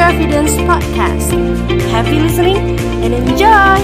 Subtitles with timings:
[0.00, 1.28] Future Evidence Podcast.
[1.92, 2.56] Happy listening
[3.04, 3.76] and enjoy!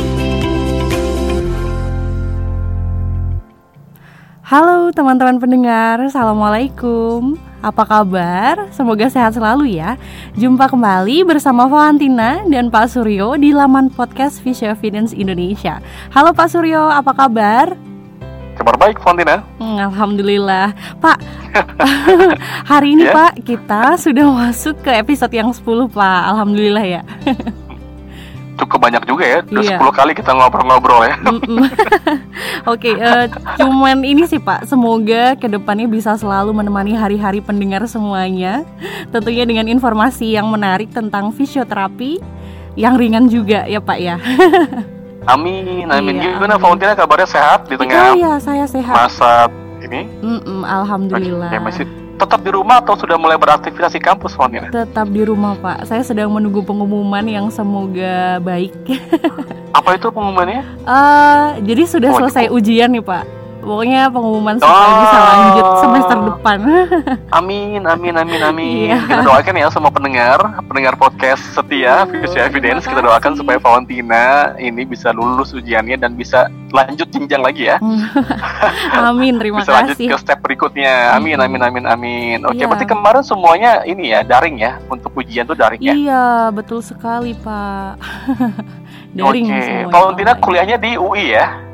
[4.41, 8.65] Halo teman-teman pendengar, Assalamualaikum Apa kabar?
[8.73, 10.01] Semoga sehat selalu ya
[10.41, 15.84] Jumpa kembali bersama Valentina dan Pak Suryo di laman podcast Future Evidence Indonesia
[16.17, 17.86] Halo Pak Suryo, apa kabar?
[18.56, 19.45] Kabar baik, Fontina.
[19.60, 21.20] Hmm, Alhamdulillah, Pak.
[22.73, 23.14] hari ini yeah?
[23.16, 25.60] Pak kita sudah masuk ke episode yang 10
[25.92, 26.20] Pak.
[26.33, 27.02] Alhamdulillah ya.
[28.56, 29.77] Cukup banyak juga ya, udah yeah.
[29.77, 31.20] 10 kali kita ngobrol-ngobrol ya.
[32.73, 37.45] Oke, okay, uh, eh, cuman ini sih Pak, semoga ke depannya bisa selalu menemani hari-hari
[37.45, 38.64] pendengar semuanya.
[39.12, 42.25] Tentunya dengan informasi yang menarik tentang fisioterapi,
[42.80, 44.16] yang ringan juga ya Pak ya.
[45.27, 46.23] Amin, amin.
[46.23, 48.14] Iya, Gimana Fauntina kabarnya sehat di tengah?
[48.14, 48.95] Oh, iya, saya sehat.
[48.95, 49.50] Masa
[49.83, 50.06] ini?
[50.23, 51.50] Mm -mm, alhamdulillah.
[51.50, 51.84] Oke, masih
[52.17, 54.70] tetap di rumah atau sudah mulai beraktivitas di kampus, Fauntina?
[54.70, 55.91] Tetap di rumah, Pak.
[55.91, 58.73] Saya sedang menunggu pengumuman yang semoga baik.
[59.78, 60.62] Apa itu pengumumannya?
[60.87, 62.56] Uh, jadi sudah oh, selesai itu.
[62.62, 64.97] ujian nih, Pak pokoknya pengumuman supaya oh.
[65.03, 66.59] bisa lanjut semester depan.
[67.42, 68.95] amin, amin, amin, amin.
[68.95, 68.98] Iya.
[69.11, 70.39] Kita doakan ya semua pendengar,
[70.70, 72.87] pendengar podcast setia Future Evidence.
[72.87, 77.83] Kita doakan supaya Valentina ini bisa lulus ujiannya dan bisa lanjut jenjang lagi ya.
[79.11, 79.78] amin, terima bisa kasih.
[79.83, 81.19] lanjut ke step berikutnya.
[81.19, 82.39] Amin, amin, amin, amin.
[82.47, 82.70] Oke, iya.
[82.70, 85.92] berarti kemarin semuanya ini ya daring ya untuk ujian tuh daring ya.
[85.92, 87.98] Iya, betul sekali Pak.
[89.19, 91.66] daring Oke, Valentina kuliahnya di UI ya?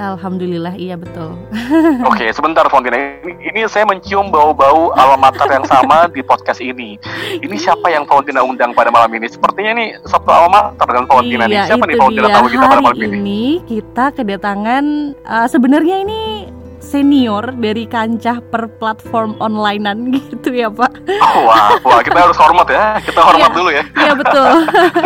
[0.00, 1.36] Alhamdulillah iya betul.
[2.08, 2.96] Oke, okay, sebentar Fontina.
[2.96, 6.96] Ini, ini saya mencium bau-bau alamater yang sama di podcast ini.
[7.36, 9.28] Ini siapa yang Fontina undang pada malam ini?
[9.28, 11.60] Sepertinya nih satu alamater dengan Fontina iya, nih.
[11.68, 13.12] Siapa nih Fontina tahu kita pada malam ini?
[13.20, 14.84] Ini kita kedatangan
[15.28, 16.48] uh, sebenarnya ini
[16.90, 21.06] senior dari kancah per platform onlinean gitu ya Pak.
[21.06, 23.84] Oh, wah, wah kita harus hormat ya, kita hormat yeah, dulu ya.
[23.94, 24.50] Iya betul.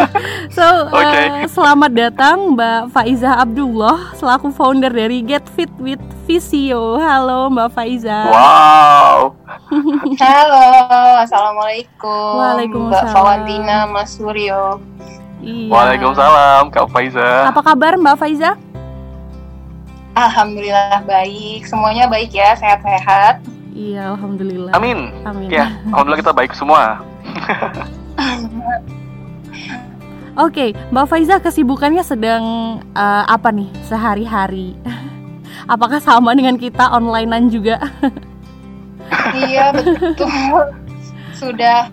[0.56, 0.64] so
[0.96, 1.26] okay.
[1.28, 6.96] uh, selamat datang Mbak Faiza Abdullah selaku founder dari Get Fit with Visio.
[6.96, 8.32] Halo Mbak Faiza.
[8.32, 9.36] Wow.
[10.24, 10.66] Halo,
[11.20, 12.32] assalamualaikum.
[12.40, 12.88] Waalaikumsalam.
[12.88, 14.80] Mbak Fawantina, Mas Suryo.
[15.44, 15.68] Iya.
[15.68, 17.52] Waalaikumsalam, Kak Faiza.
[17.52, 18.56] Apa kabar Mbak Faiza?
[20.14, 23.42] Alhamdulillah baik, semuanya baik ya, sehat-sehat.
[23.74, 24.70] Iya, alhamdulillah.
[24.78, 25.10] Amin.
[25.26, 25.50] Amin.
[25.50, 27.02] Ya, alhamdulillah kita baik semua.
[30.34, 32.42] Oke, okay, Mbak Faiza kesibukannya sedang
[32.94, 34.74] uh, apa nih sehari-hari?
[35.74, 37.78] Apakah sama dengan kita onlinean juga?
[39.46, 40.74] iya betul.
[41.34, 41.90] Sudah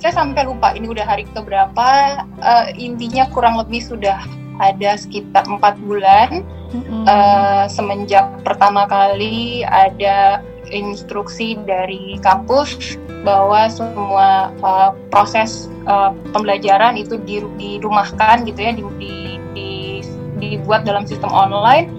[0.00, 2.20] saya sampai lupa ini udah hari ke berapa.
[2.40, 4.20] Uh, intinya kurang lebih sudah
[4.62, 7.02] ada sekitar empat bulan mm-hmm.
[7.04, 10.40] uh, semenjak pertama kali ada
[10.70, 12.96] instruksi dari kampus
[13.26, 17.18] bahwa semua uh, proses uh, pembelajaran itu
[17.58, 19.16] dirumahkan gitu ya di, di,
[19.52, 19.70] di,
[20.40, 21.90] dibuat dalam sistem online.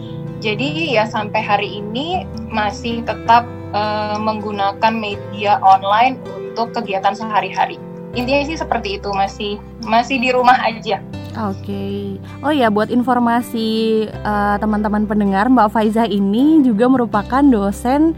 [0.44, 7.80] Jadi ya sampai hari ini masih tetap uh, menggunakan media online untuk kegiatan sehari-hari.
[8.12, 9.56] Intinya sih seperti itu masih
[9.88, 11.00] masih di rumah aja
[11.34, 11.98] Oke, okay.
[12.46, 18.14] oh ya buat informasi uh, teman-teman pendengar, Mbak Faiza ini juga merupakan dosen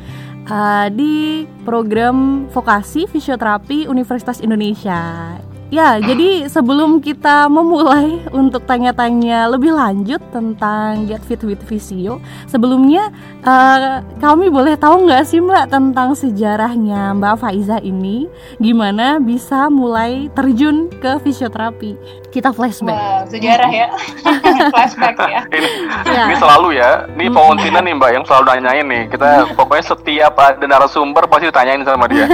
[0.52, 5.32] uh, di program vokasi fisioterapi Universitas Indonesia.
[5.74, 13.10] Ya, jadi sebelum kita memulai untuk tanya-tanya lebih lanjut tentang Get Fit with Visio, sebelumnya
[13.42, 18.30] uh, kami boleh tahu nggak sih Mbak tentang sejarahnya Mbak Faiza ini,
[18.62, 21.98] gimana bisa mulai terjun ke fisioterapi?
[22.30, 22.94] Kita flashback.
[22.94, 23.88] Wow, sejarah ya,
[24.76, 25.42] flashback ya.
[25.50, 25.70] ini,
[26.06, 26.24] ya.
[26.30, 29.04] ini selalu ya, ini Fauntina nih Mbak yang selalu nanyain nih.
[29.10, 32.30] Kita pokoknya setiap ada narasumber pasti ditanyain sama dia.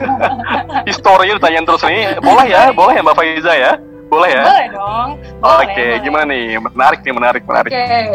[0.88, 3.72] Historinya ditanyain terus nih, boleh ya, boleh ya Mbak Faiza ya?
[4.06, 4.42] Boleh ya?
[4.46, 5.08] Boleh dong.
[5.42, 6.62] Oke, okay, gimana nih?
[6.62, 7.70] Menarik nih, menarik, menarik.
[7.74, 7.82] Oke.
[7.82, 8.06] Okay.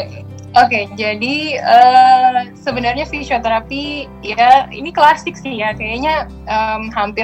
[0.52, 7.24] Oke, okay, jadi uh, sebenarnya fisioterapi ya ini klasik sih ya, kayaknya um, hampir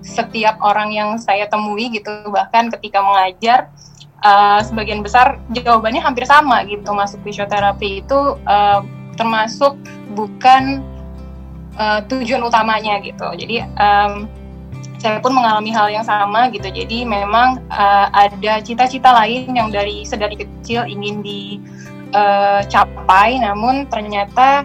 [0.00, 3.68] setiap orang yang saya temui gitu, bahkan ketika mengajar
[4.24, 8.80] uh, sebagian besar jawabannya hampir sama gitu, masuk fisioterapi itu uh,
[9.20, 9.76] termasuk
[10.16, 10.80] bukan
[11.76, 13.28] uh, tujuan utamanya gitu.
[13.36, 14.24] Jadi um,
[15.04, 16.72] saya pun mengalami hal yang sama gitu.
[16.72, 24.64] Jadi memang uh, ada cita-cita lain yang dari sedari kecil ingin dicapai, uh, namun ternyata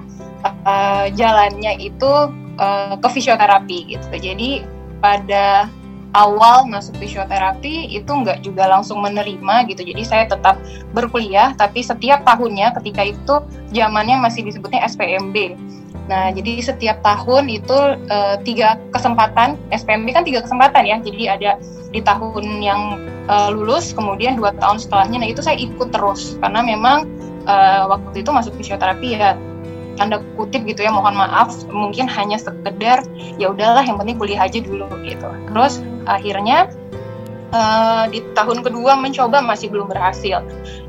[0.63, 4.07] uh, jalannya itu uh, ke fisioterapi gitu.
[4.15, 4.63] Jadi
[5.03, 5.67] pada
[6.15, 9.83] awal masuk fisioterapi itu nggak juga langsung menerima gitu.
[9.83, 10.55] Jadi saya tetap
[10.95, 13.43] berkuliah, tapi setiap tahunnya ketika itu
[13.75, 15.35] zamannya masih disebutnya SPMB
[16.09, 17.77] Nah, jadi setiap tahun itu
[18.09, 20.97] uh, tiga kesempatan, SPMB kan tiga kesempatan ya.
[21.05, 21.51] Jadi ada
[21.93, 22.97] di tahun yang
[23.29, 25.21] uh, lulus, kemudian dua tahun setelahnya.
[25.21, 27.05] Nah, itu saya ikut terus karena memang
[27.45, 29.37] uh, waktu itu masuk fisioterapi ya
[29.99, 33.03] tanda kutip gitu ya mohon maaf mungkin hanya sekedar
[33.35, 36.71] ya udahlah yang penting kuliah aja dulu gitu terus akhirnya
[37.53, 40.41] uh, di tahun kedua mencoba masih belum berhasil.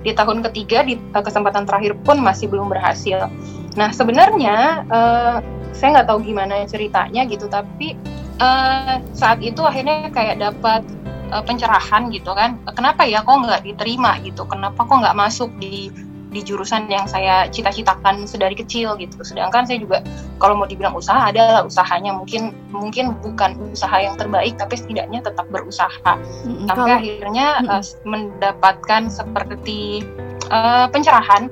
[0.05, 3.29] Di tahun ketiga di uh, kesempatan terakhir pun masih belum berhasil.
[3.77, 5.39] Nah sebenarnya uh,
[5.73, 7.95] saya nggak tahu gimana ceritanya gitu tapi
[8.43, 10.83] uh, saat itu akhirnya kayak dapat
[11.31, 12.59] uh, pencerahan gitu kan.
[12.75, 14.45] Kenapa ya kok nggak diterima gitu?
[14.49, 15.89] Kenapa kok nggak masuk di
[16.31, 19.19] di jurusan yang saya cita-citakan sedari kecil gitu.
[19.27, 20.03] Sedangkan saya juga
[20.39, 25.47] kalau mau dibilang usaha adalah usahanya mungkin mungkin bukan usaha yang terbaik tapi setidaknya tetap
[25.51, 25.91] berusaha.
[26.07, 26.67] Mm-hmm.
[26.71, 30.07] Sampai kalau, akhirnya uh, mendapatkan seperti
[30.55, 31.51] uh, pencerahan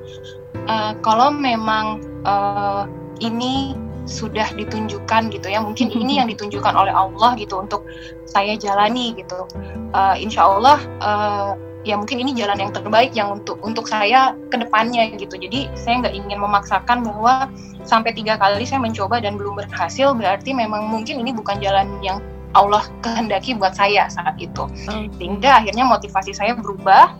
[0.71, 2.87] uh, kalau memang uh,
[3.19, 3.75] ini
[4.09, 7.85] sudah ditunjukkan gitu ya mungkin ini yang ditunjukkan oleh Allah gitu untuk
[8.25, 9.45] saya jalani gitu
[9.93, 11.53] uh, insya Allah uh,
[11.89, 15.33] ya mungkin ini jalan yang terbaik yang untuk untuk saya ke depannya gitu.
[15.33, 17.49] Jadi saya nggak ingin memaksakan bahwa
[17.81, 22.21] sampai tiga kali saya mencoba dan belum berhasil berarti memang mungkin ini bukan jalan yang
[22.53, 24.69] Allah kehendaki buat saya saat itu.
[25.17, 27.17] Sehingga akhirnya motivasi saya berubah.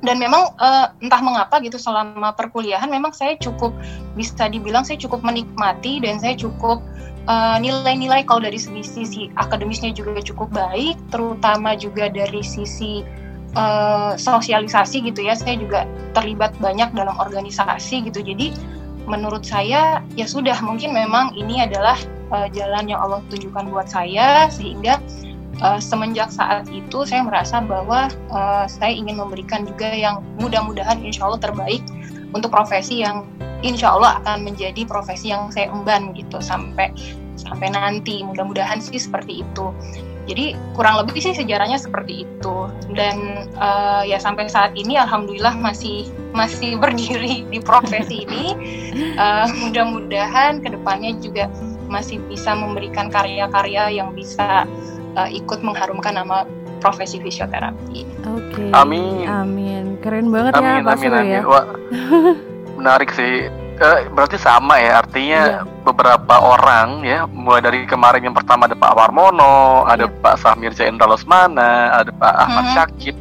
[0.00, 3.74] Dan memang uh, entah mengapa gitu selama perkuliahan memang saya cukup
[4.16, 6.80] bisa dibilang saya cukup menikmati dan saya cukup
[7.28, 8.24] eh, nilai-nilai.
[8.24, 13.04] Uh, kalau dari sisi, sisi akademisnya juga cukup baik terutama juga dari sisi
[13.56, 18.22] uh, sosialisasi gitu ya saya juga terlibat banyak dalam organisasi gitu.
[18.22, 18.54] Jadi
[19.08, 21.98] menurut saya ya sudah mungkin memang ini adalah
[22.30, 25.02] uh, jalan yang Allah tunjukkan buat saya sehingga
[25.64, 31.26] uh, semenjak saat itu saya merasa bahwa uh, saya ingin memberikan juga yang mudah-mudahan insya
[31.26, 31.82] Allah terbaik
[32.30, 33.26] untuk profesi yang
[33.66, 36.94] insya Allah akan menjadi profesi yang saya emban gitu sampai
[37.34, 38.22] sampai nanti.
[38.22, 39.74] Mudah-mudahan sih seperti itu
[40.28, 42.56] jadi kurang lebih sih sejarahnya seperti itu
[42.92, 48.44] dan uh, ya sampai saat ini alhamdulillah masih masih berdiri di profesi ini.
[49.16, 51.48] Uh, mudah-mudahan ke depannya juga
[51.90, 54.68] masih bisa memberikan karya-karya yang bisa
[55.18, 56.46] uh, ikut mengharumkan nama
[56.80, 58.06] profesi fisioterapi.
[58.24, 58.54] Oke.
[58.56, 58.70] Okay.
[58.72, 59.26] Amin.
[59.28, 59.84] Amin.
[60.00, 61.32] Keren banget amin, ya Pak amin, amin.
[61.32, 61.42] ya.
[61.44, 61.66] Wah,
[62.78, 65.60] menarik sih uh, berarti sama ya artinya iya.
[65.82, 69.96] beberapa orang ya mulai dari kemarin yang pertama ada Pak Warmono, iya.
[69.96, 72.74] ada Pak Samir Losmana, ada Pak Ahmad hmm.
[72.76, 73.16] Syakib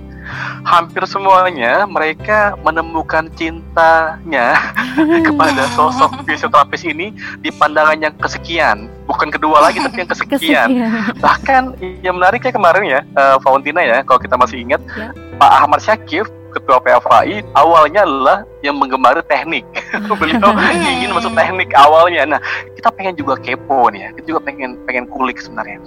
[0.64, 4.54] hampir semuanya mereka menemukan cintanya
[5.28, 10.70] kepada sosok fisioterapis ini di pandangan yang kesekian bukan kedua lagi tapi yang kesekian, kesekian.
[11.18, 11.74] bahkan
[12.06, 15.10] yang menariknya kemarin ya uh, Fauntina ya kalau kita masih ingat ya.
[15.40, 19.66] Pak Ahmad Syakif ketua PFAI awalnya adalah yang menggemari teknik.
[20.20, 22.38] Beliau ingin masuk teknik awalnya.
[22.38, 22.40] Nah,
[22.76, 24.10] kita pengen juga kepo nih ya.
[24.18, 25.80] Kita juga pengen pengen kulik sebenarnya.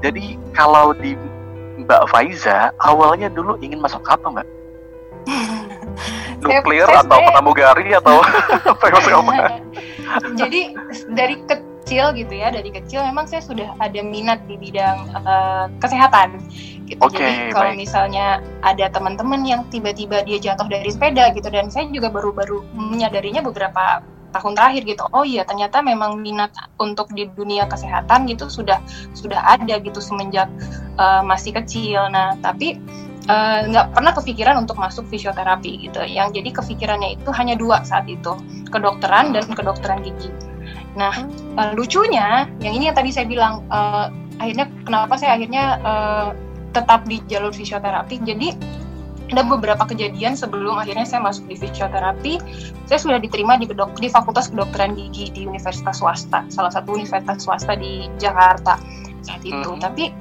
[0.00, 1.14] Jadi kalau di
[1.76, 4.46] Mbak Faiza awalnya dulu ingin masuk apa, Mbak?
[6.44, 8.20] Nuklir atau pramugari atau
[8.72, 9.60] apa?
[10.36, 10.76] Jadi
[11.12, 11.36] dari
[11.86, 16.42] kecil gitu ya, dari kecil memang saya sudah ada minat di bidang uh, kesehatan
[16.90, 16.98] gitu.
[16.98, 21.86] Okay, Jadi kalau misalnya ada teman-teman yang tiba-tiba dia jatuh dari sepeda gitu dan saya
[21.94, 24.02] juga baru-baru menyadarinya beberapa
[24.34, 25.06] tahun terakhir gitu.
[25.14, 26.50] Oh iya ternyata memang minat
[26.82, 28.82] untuk di dunia kesehatan gitu sudah
[29.14, 30.50] sudah ada gitu semenjak
[30.98, 32.02] uh, masih kecil.
[32.10, 32.82] Nah, tapi
[33.26, 36.02] eh, nggak uh, pernah kepikiran untuk masuk fisioterapi gitu.
[36.02, 38.34] Yang jadi kepikirannya itu hanya dua saat itu,
[38.74, 40.34] kedokteran dan kedokteran gigi.
[40.96, 41.12] Nah,
[41.60, 44.08] uh, lucunya, yang ini yang tadi saya bilang, uh,
[44.40, 46.28] akhirnya kenapa saya akhirnya uh,
[46.72, 48.20] tetap di jalur fisioterapi.
[48.24, 48.56] Jadi
[49.26, 52.38] ada beberapa kejadian sebelum akhirnya saya masuk di fisioterapi,
[52.86, 57.42] saya sudah diterima di, kedok di Fakultas Kedokteran Gigi di Universitas swasta, salah satu universitas
[57.42, 58.78] swasta di Jakarta
[59.26, 59.66] saat itu.
[59.66, 59.82] Hmm.
[59.82, 60.14] Tapi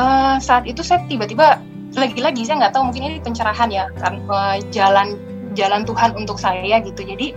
[0.00, 1.60] uh, saat itu saya tiba-tiba
[1.96, 5.20] lagi-lagi saya nggak tahu mungkin ini pencerahan ya kan uh, jalan
[5.52, 7.04] jalan Tuhan untuk saya gitu.
[7.04, 7.36] Jadi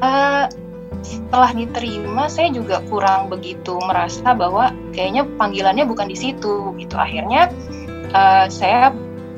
[0.00, 0.48] uh,
[1.02, 6.94] setelah diterima saya juga kurang begitu merasa bahwa kayaknya panggilannya bukan di situ gitu.
[6.98, 7.50] Akhirnya
[8.10, 8.90] uh, saya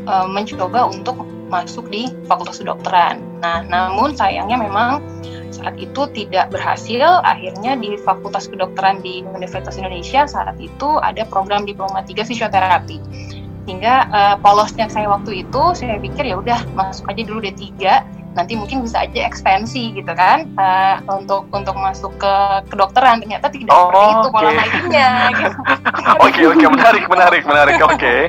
[0.08, 3.40] uh, mencoba untuk masuk di Fakultas Kedokteran.
[3.40, 5.00] Nah, namun sayangnya memang
[5.48, 7.24] saat itu tidak berhasil.
[7.24, 12.98] Akhirnya di Fakultas Kedokteran di Universitas Indonesia saat itu ada program diploma 3 fisioterapi.
[13.68, 17.76] Hingga uh, polosnya saya waktu itu saya pikir ya udah masuk aja dulu D3
[18.38, 22.34] nanti mungkin bisa aja ekstensi gitu kan uh, untuk untuk masuk ke
[22.70, 25.58] kedokteran ternyata tidak oh, seperti itu pola naiknya gitu.
[26.28, 28.20] Oke oke menarik menarik menarik oke okay.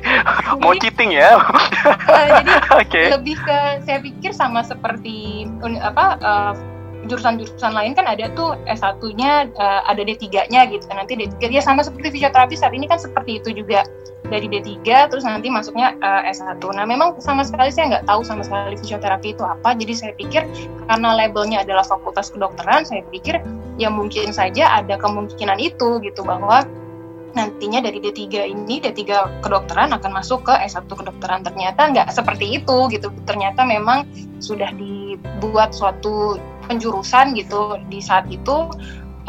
[0.57, 2.51] mau cheating ya uh, jadi
[2.81, 3.07] okay.
[3.13, 5.45] lebih ke saya pikir sama seperti
[5.79, 6.53] apa uh,
[7.09, 12.21] jurusan-jurusan lain kan ada tuh S1-nya uh, ada D3-nya gitu nanti D3 dia sama seperti
[12.21, 13.83] fisioterapi saat ini kan seperti itu juga.
[14.29, 18.45] Dari D3 terus nanti masuknya uh, S1 nah memang sama sekali saya nggak tahu sama
[18.45, 19.73] sekali fisioterapi itu apa.
[19.73, 20.45] Jadi saya pikir
[20.85, 23.41] karena labelnya adalah fakultas kedokteran saya pikir
[23.81, 26.61] ya mungkin saja ada kemungkinan itu gitu bahwa
[27.33, 29.01] nantinya dari D3 ini D3
[29.41, 31.41] kedokteran akan masuk ke S1 kedokteran.
[31.41, 33.09] Ternyata nggak seperti itu gitu.
[33.25, 34.05] Ternyata memang
[34.43, 36.37] sudah dibuat suatu
[36.69, 38.69] penjurusan gitu di saat itu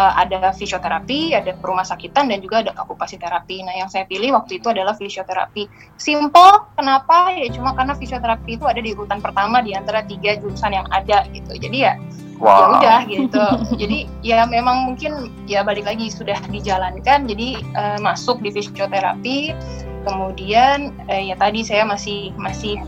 [0.01, 3.61] uh, ada fisioterapi, ada rumah sakitan dan juga ada okupasi terapi.
[3.61, 5.69] Nah, yang saya pilih waktu itu adalah fisioterapi.
[6.01, 7.33] Simple, kenapa?
[7.37, 11.29] Ya cuma karena fisioterapi itu ada di urutan pertama di antara tiga jurusan yang ada
[11.37, 11.53] gitu.
[11.57, 12.49] Jadi ya, ya wow.
[12.49, 13.47] ya udah gitu.
[13.81, 17.29] jadi ya memang mungkin ya balik lagi sudah dijalankan.
[17.29, 19.53] Jadi uh, masuk di fisioterapi.
[20.01, 22.81] Kemudian uh, ya tadi saya masih masih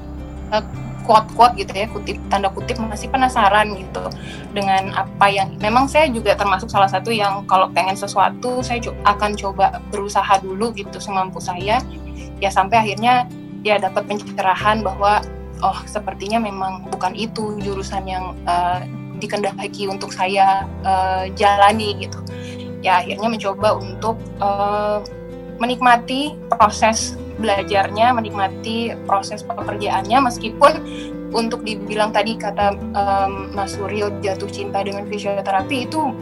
[0.49, 0.65] uh,
[1.03, 4.03] quote-quote gitu ya kutip tanda kutip masih penasaran gitu
[4.55, 9.35] dengan apa yang memang saya juga termasuk salah satu yang kalau pengen sesuatu saya akan
[9.35, 11.83] coba berusaha dulu gitu semampu saya.
[12.43, 13.31] Ya sampai akhirnya
[13.63, 15.23] ya dapat pencerahan bahwa
[15.63, 18.83] oh sepertinya memang bukan itu jurusan yang uh,
[19.23, 22.19] dikendaki untuk saya uh, jalani gitu.
[22.83, 24.99] Ya akhirnya mencoba untuk uh,
[25.63, 30.73] menikmati proses belajarnya, menikmati proses pekerjaannya meskipun
[31.33, 36.13] untuk dibilang tadi kata um, Mas Suryo jatuh cinta dengan fisioterapi itu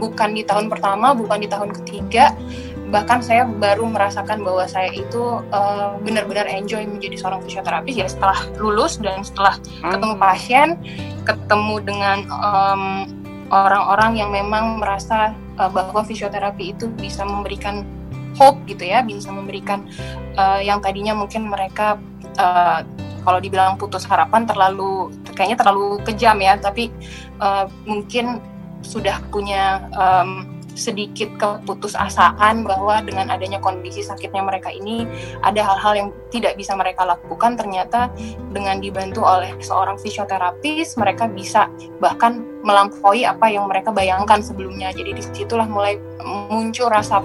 [0.00, 2.32] bukan di tahun pertama, bukan di tahun ketiga,
[2.88, 8.40] bahkan saya baru merasakan bahwa saya itu uh, benar-benar enjoy menjadi seorang fisioterapis ya setelah
[8.56, 9.92] lulus dan setelah hmm.
[9.92, 10.68] ketemu pasien,
[11.28, 13.10] ketemu dengan orang
[13.50, 17.82] orang-orang yang memang merasa uh, bahwa fisioterapi itu bisa memberikan
[18.40, 19.84] hope gitu ya bisa memberikan
[20.40, 22.00] uh, yang tadinya mungkin mereka
[22.40, 22.80] uh,
[23.20, 26.88] kalau dibilang putus harapan terlalu kayaknya terlalu kejam ya tapi
[27.44, 28.40] uh, mungkin
[28.80, 35.04] sudah punya um, sedikit keputusasaan bahwa dengan adanya kondisi sakitnya mereka ini
[35.44, 37.58] ada hal-hal yang tidak bisa mereka lakukan.
[37.58, 38.08] Ternyata
[38.54, 41.68] dengan dibantu oleh seorang fisioterapis mereka bisa
[41.98, 44.94] bahkan melampaui apa yang mereka bayangkan sebelumnya.
[44.94, 47.20] Jadi di situlah mulai muncul rasa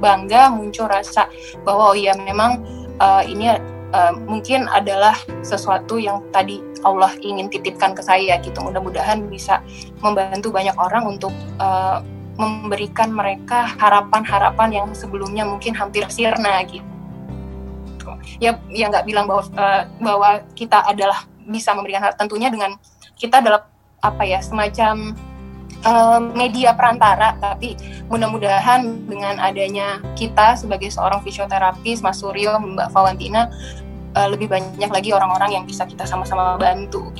[0.00, 1.28] bangga muncul rasa
[1.62, 2.64] bahwa oh iya memang
[2.98, 3.52] uh, ini
[3.92, 5.14] uh, mungkin adalah
[5.44, 8.58] sesuatu yang tadi Allah ingin titipkan ke saya gitu.
[8.64, 9.60] Mudah-mudahan bisa
[10.00, 12.00] membantu banyak orang untuk uh,
[12.40, 16.86] memberikan mereka harapan-harapan yang sebelumnya mungkin hampir sirna gitu.
[18.40, 22.80] Ya ya nggak bilang bahwa uh, bahwa kita adalah bisa memberikan tentunya dengan
[23.20, 23.68] kita adalah
[24.00, 25.12] apa ya semacam
[25.84, 27.76] uh, media perantara, tapi
[28.10, 33.48] mudah-mudahan dengan adanya kita sebagai seorang fisioterapis, Mas Suryo, Mbak Fawantina,
[34.16, 37.12] uh, lebih banyak lagi orang-orang yang bisa kita sama-sama bantu.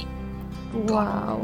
[0.87, 1.39] Wow.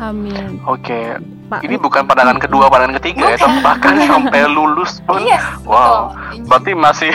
[0.00, 0.64] Amin.
[0.64, 0.88] Oke.
[0.88, 1.04] Okay.
[1.50, 6.14] Pak, ini bukan pandangan kedua, pandangan ketiga ya, bahkan sampai lulus pun, yes, iya, wow,
[6.14, 6.46] betul.
[6.46, 7.12] berarti masih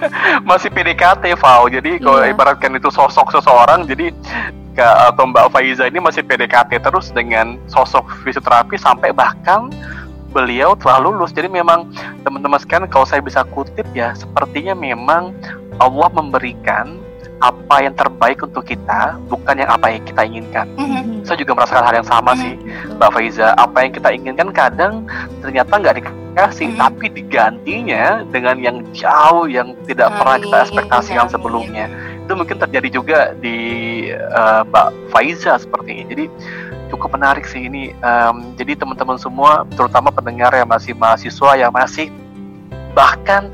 [0.50, 1.72] masih PDKT, Val.
[1.72, 2.28] Jadi kalau yeah.
[2.36, 4.12] ibaratkan itu sosok seseorang, jadi
[4.78, 9.74] Kak atau Mbak Faiza ini masih PDKT terus dengan sosok fisioterapi sampai bahkan
[10.30, 11.34] beliau telah lulus.
[11.34, 11.90] Jadi memang
[12.22, 15.34] teman-teman sekalian kalau saya bisa kutip ya sepertinya memang
[15.82, 16.94] Allah memberikan
[17.38, 20.66] apa yang terbaik untuk kita bukan yang apa yang kita inginkan.
[20.78, 21.26] Mm-hmm.
[21.26, 22.42] Saya juga merasakan hal yang sama mm-hmm.
[22.42, 22.54] sih,
[22.98, 23.48] Mbak Faiza.
[23.58, 24.92] Apa yang kita inginkan kadang
[25.42, 26.82] ternyata nggak dikasih, mm-hmm.
[26.82, 30.18] tapi digantinya dengan yang jauh yang tidak Amin.
[30.22, 31.86] pernah kita ekspektasikan sebelumnya
[32.28, 33.56] itu mungkin terjadi juga di
[34.12, 36.04] uh, Mbak Faiza seperti ini.
[36.12, 36.24] Jadi
[36.92, 37.96] cukup menarik sih ini.
[38.04, 42.12] Um, jadi teman-teman semua, terutama pendengar yang masih mahasiswa yang masih
[42.92, 43.48] bahkan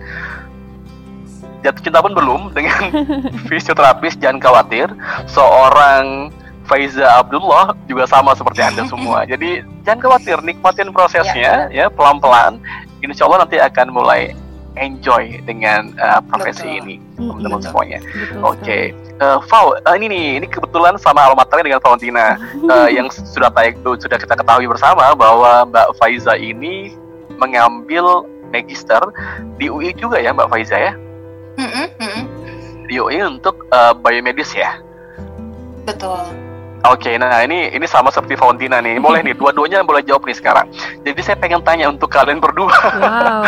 [1.63, 2.91] jatuh cinta pun belum dengan
[3.49, 4.91] fisioterapis, jangan khawatir.
[5.31, 6.35] Seorang
[6.67, 9.23] Faiza Abdullah juga sama seperti Anda semua.
[9.23, 12.59] Jadi jangan khawatir, nikmatin prosesnya ya pelan-pelan.
[13.07, 14.35] Insya Allah nanti akan mulai
[14.75, 16.79] enjoy dengan uh, profesi Betul.
[16.83, 17.99] ini teman-teman semuanya.
[18.43, 18.83] Oke, okay.
[19.23, 22.35] uh, Val, uh, ini nih, ini kebetulan sama almaternya dengan Valentina
[22.67, 26.95] uh, yang sudah tahu sudah kita ketahui bersama bahwa Mbak Faiza ini
[27.39, 29.03] mengambil magister
[29.59, 30.93] di UI juga ya Mbak Faiza ya?
[31.59, 31.89] Mm.
[32.91, 34.79] Di UI untuk uh, biomedis ya?
[35.87, 36.44] Betul.
[36.85, 39.01] Oke, okay, nah ini ini sama seperti Valentina nih.
[39.01, 40.69] Boleh nih, dua-duanya boleh jawab nih sekarang.
[41.01, 42.77] Jadi saya pengen tanya untuk kalian berdua.
[42.77, 43.41] Wow.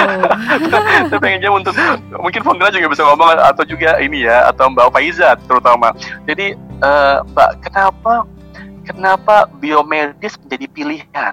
[1.13, 1.77] saya pengen jawab untuk
[2.17, 5.93] mungkin Valentina juga bisa ngomong atau juga ini ya atau Mbak Faiza terutama.
[6.25, 8.13] Jadi uh, Mbak, kenapa
[8.89, 11.33] kenapa biomedis menjadi pilihan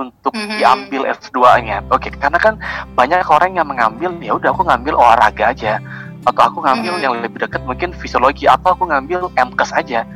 [0.00, 0.56] untuk mm-hmm.
[0.56, 1.84] diambil S2-nya?
[1.92, 2.56] Oke, okay, karena kan
[2.96, 5.76] banyak orang yang mengambil ya udah aku ngambil olahraga aja
[6.24, 7.04] atau aku ngambil mm-hmm.
[7.04, 10.08] yang lebih dekat mungkin fisiologi atau aku ngambil MKes aja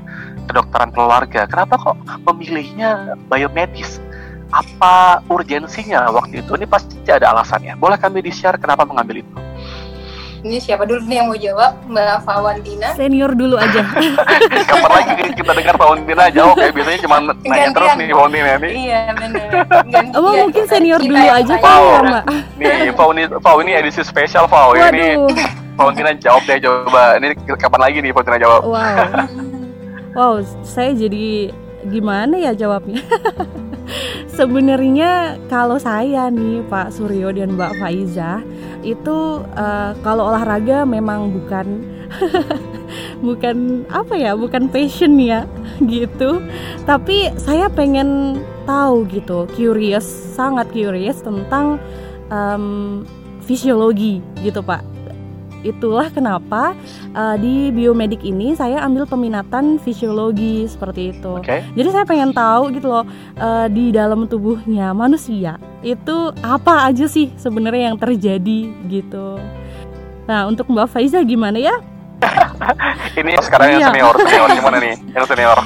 [0.49, 1.45] kedokteran keluarga.
[1.45, 4.01] Kenapa kok memilihnya biomedis?
[4.49, 6.57] Apa urgensinya waktu itu?
[6.57, 7.77] Ini pasti ada alasannya.
[7.77, 9.37] Boleh kami di-share kenapa mengambil itu?
[10.39, 11.73] Ini siapa dulu nih yang mau jawab?
[11.91, 12.89] Mbak Fawantina?
[12.95, 13.83] Senior dulu aja.
[14.71, 16.71] Kapan lagi kita dengar Fawantina jawab ya?
[16.71, 18.73] Biasanya cuma nanya terus nih Fawantina nih.
[18.87, 19.49] Iya benar.
[20.15, 22.25] Oh, mungkin senior dulu aja kali ya, Mbak.
[22.55, 23.27] Nih,
[23.67, 24.79] ini, edisi spesial Fau.
[24.79, 25.19] Ini
[25.75, 27.19] Fawantina jawab deh coba.
[27.19, 28.63] Ini kapan lagi nih Fawantina jawab?
[28.63, 29.48] Wow.
[30.19, 31.55] Wow, saya jadi
[31.87, 32.99] gimana ya jawabnya?
[34.39, 38.43] Sebenarnya kalau saya nih Pak Suryo dan Mbak Faiza
[38.83, 41.87] itu uh, kalau olahraga memang bukan
[43.27, 45.47] bukan apa ya, bukan passion ya
[45.87, 46.43] gitu.
[46.83, 51.79] Tapi saya pengen tahu gitu, curious, sangat curious tentang
[52.27, 53.07] um,
[53.47, 54.98] fisiologi gitu Pak
[55.67, 56.75] itulah kenapa
[57.15, 61.33] uh, di biomedik ini saya ambil peminatan fisiologi seperti itu.
[61.43, 61.67] Okay.
[61.75, 63.05] Jadi saya pengen tahu gitu loh
[63.39, 68.61] uh, di dalam tubuhnya manusia itu apa aja sih sebenarnya yang terjadi
[68.91, 69.39] gitu.
[70.27, 71.77] Nah untuk Mbak Faiza gimana ya?
[73.21, 73.89] Ini sekarang yang iya.
[73.95, 74.95] senior, senior gimana nih?
[75.15, 75.59] Yang senior.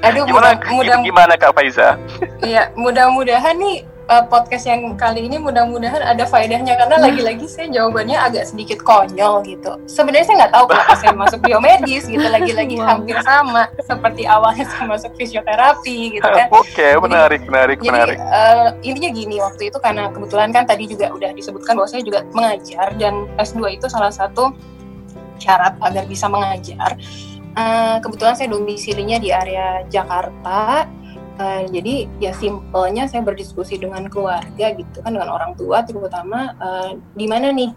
[0.00, 2.00] Aduh, gimana, mudah, gimana Kak Faiza?
[2.40, 7.04] Iya, mudah-mudahan nih uh, podcast yang kali ini mudah-mudahan ada faedahnya karena hmm.
[7.04, 9.78] lagi-lagi saya jawabannya agak sedikit konyol gitu.
[9.86, 12.86] Sebenarnya saya nggak tahu kenapa saya masuk biomedis gitu lagi-lagi wow.
[12.96, 16.46] hampir sama seperti awalnya saya masuk fisioterapi gitu kan.
[16.58, 18.18] Oke, okay, menarik, menarik, jadi, menarik.
[18.18, 22.24] Uh, intinya gini waktu itu karena kebetulan kan tadi juga udah disebutkan bahwa saya juga
[22.32, 24.50] mengajar dan S2 itu salah satu
[25.38, 26.94] syarat agar bisa mengajar.
[27.52, 30.88] Uh, kebetulan saya domisilinya di area Jakarta
[31.42, 36.94] Uh, jadi ya simpelnya saya berdiskusi dengan keluarga gitu kan dengan orang tua terutama uh,
[37.18, 37.74] di mana nih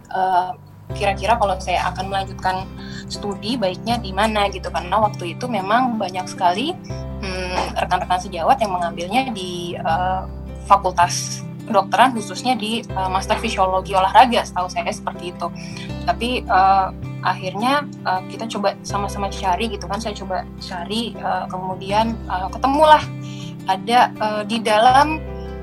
[0.94, 2.62] kira kira-kira kalau saya akan melanjutkan
[3.10, 4.70] studi baiknya di mana gitu.
[4.70, 6.78] Karena waktu itu memang banyak sekali
[7.22, 10.30] hmm, rekan-rekan sejawat yang mengambilnya di uh,
[10.70, 14.46] fakultas kedokteran khususnya di uh, master fisiologi olahraga.
[14.46, 15.46] Setahu saya seperti itu.
[16.06, 16.94] Tapi uh,
[17.26, 19.98] akhirnya uh, kita coba sama-sama cari gitu kan.
[19.98, 23.02] Saya coba cari uh, kemudian uh, ketemulah
[23.66, 25.18] ada uh, di dalam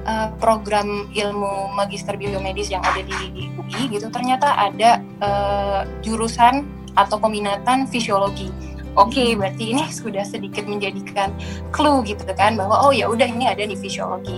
[0.06, 7.18] uh, program ilmu magister biomedis yang ada di UI gitu ternyata ada uh, jurusan atau
[7.18, 8.54] peminatan fisiologi.
[8.94, 11.34] Oke, okay, berarti ini sudah sedikit menjadikan
[11.74, 14.38] clue gitu kan bahwa oh ya udah ini ada di fisiologi.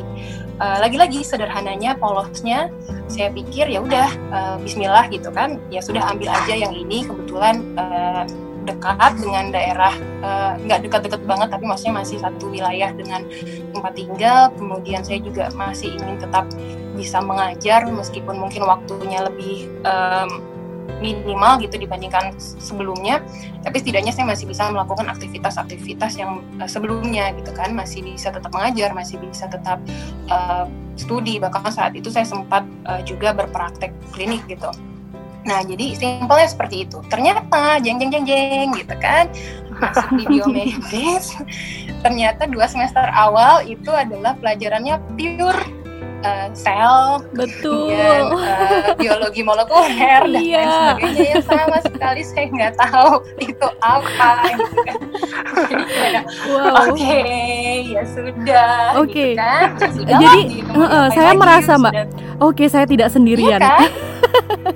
[0.56, 2.72] Uh, lagi-lagi sederhananya polosnya
[3.12, 7.76] saya pikir ya udah uh, Bismillah gitu kan ya sudah ambil aja yang ini kebetulan
[7.76, 8.24] uh,
[8.66, 9.94] dekat dengan daerah
[10.26, 13.22] eh, nggak uh, dekat-dekat banget tapi maksudnya masih satu wilayah dengan
[13.72, 14.50] tempat tinggal.
[14.58, 16.50] Kemudian saya juga masih ingin tetap
[16.98, 20.42] bisa mengajar meskipun mungkin waktunya lebih um,
[21.04, 23.22] minimal gitu dibandingkan sebelumnya.
[23.62, 27.72] Tapi setidaknya saya masih bisa melakukan aktivitas-aktivitas yang uh, sebelumnya gitu kan.
[27.78, 29.78] Masih bisa tetap mengajar masih bisa tetap
[30.34, 30.66] uh,
[30.98, 31.38] studi.
[31.38, 34.74] Bahkan saat itu saya sempat uh, juga berpraktek klinik gitu
[35.46, 36.98] Nah, jadi simpelnya seperti itu.
[37.08, 39.30] Ternyata jeng jeng jeng jeng gitu kan.
[39.78, 41.38] Masuk di biomedis.
[42.06, 45.58] ternyata dua semester awal itu adalah pelajarannya pure
[46.26, 50.58] uh, sel, betul, dan, uh, biologi molekuler dan iya.
[50.62, 54.32] lain sebagainya yang sama sekali saya nggak tahu itu apa.
[54.54, 55.00] Gitu kan.
[56.54, 56.90] wow.
[56.90, 58.98] oke, okay, ya sudah.
[58.98, 59.38] Oke.
[59.38, 59.78] Okay.
[59.86, 60.20] Gitu kan.
[60.26, 60.42] Jadi
[60.74, 61.94] uh, uh, saya merasa mbak,
[62.42, 63.62] oke okay, saya tidak sendirian.
[63.62, 63.90] Iya kan?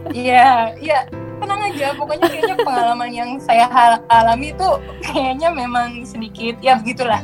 [0.10, 1.00] Iya, iya
[1.40, 3.66] tenang aja pokoknya kayaknya pengalaman yang saya
[4.12, 4.70] alami itu
[5.02, 7.24] kayaknya memang sedikit ya begitulah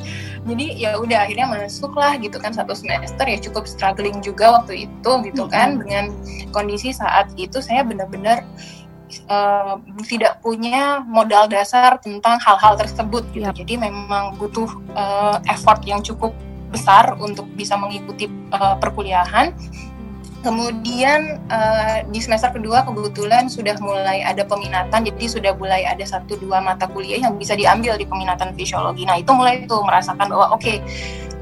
[0.49, 4.89] jadi ya udah akhirnya masuk lah gitu kan satu semester ya cukup struggling juga waktu
[4.89, 6.09] itu gitu kan dengan
[6.49, 8.41] kondisi saat itu saya benar-benar
[9.29, 13.55] uh, tidak punya modal dasar tentang hal-hal tersebut gitu yep.
[13.55, 16.33] jadi memang butuh uh, effort yang cukup
[16.73, 19.55] besar untuk bisa mengikuti uh, perkuliahan
[20.45, 26.37] Kemudian uh, di semester kedua kebetulan sudah mulai ada peminatan, jadi sudah mulai ada satu
[26.37, 29.09] dua mata kuliah yang bisa diambil di peminatan fisiologi.
[29.09, 30.85] Nah itu mulai itu merasakan bahwa oke okay,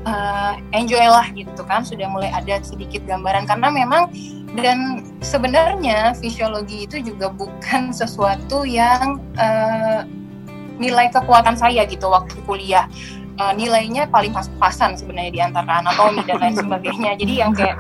[0.08, 4.08] uh, enjoy lah gitu kan, sudah mulai ada sedikit gambaran karena memang
[4.54, 10.06] dan sebenarnya fisiologi itu juga bukan sesuatu yang uh,
[10.78, 12.90] nilai kekuatan saya gitu waktu kuliah
[13.40, 17.12] uh, nilainya paling pas-pasan sebenarnya di antara anatomi dan lain sebagainya.
[17.22, 17.78] Jadi yang kayak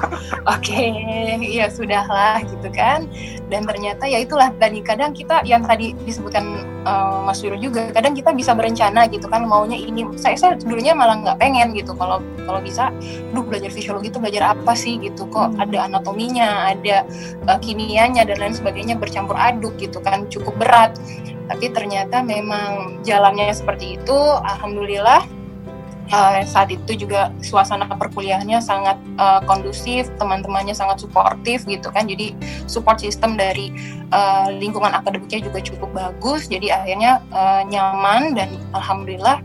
[0.50, 0.94] oke okay,
[1.58, 3.06] ya sudahlah gitu kan.
[3.50, 8.13] Dan ternyata ya itulah tadi kadang kita yang tadi disebutkan uh, Mas Wiro juga kadang
[8.15, 10.08] kita bisa berencana gitu kan maunya ini.
[10.19, 12.91] Saya saya dulunya malah nggak pengen gitu kalau kalau bisa
[13.32, 14.96] duh belajar fisiologi itu belajar apa sih?
[15.02, 15.26] gitu.
[15.28, 17.04] Kok ada anatominya, ada
[17.50, 20.96] uh, kimianya dan lain sebagainya bercampur aduk gitu kan cukup berat.
[21.50, 24.15] Tapi ternyata memang jalannya seperti itu
[24.48, 25.42] alhamdulillah
[26.13, 32.06] uh, saat itu juga suasana perkuliahannya sangat uh, kondusif, teman-temannya sangat suportif gitu kan.
[32.06, 32.38] Jadi
[32.69, 33.73] support system dari
[34.13, 36.45] uh, lingkungan akademiknya juga cukup bagus.
[36.45, 39.41] Jadi akhirnya uh, nyaman dan alhamdulillah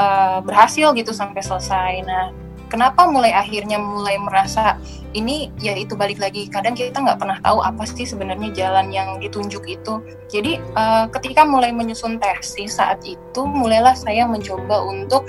[0.00, 2.00] uh, berhasil gitu sampai selesai.
[2.08, 2.32] Nah,
[2.72, 4.80] kenapa mulai akhirnya mulai merasa
[5.16, 9.16] ini ya itu balik lagi kadang kita nggak pernah tahu apa sih sebenarnya jalan yang
[9.16, 10.04] ditunjuk itu.
[10.28, 15.24] Jadi uh, ketika mulai menyusun tesis saat itu mulailah saya mencoba untuk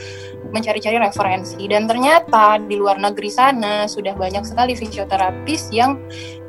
[0.51, 1.59] mencari-cari referensi.
[1.71, 5.95] Dan ternyata di luar negeri sana sudah banyak sekali fisioterapis yang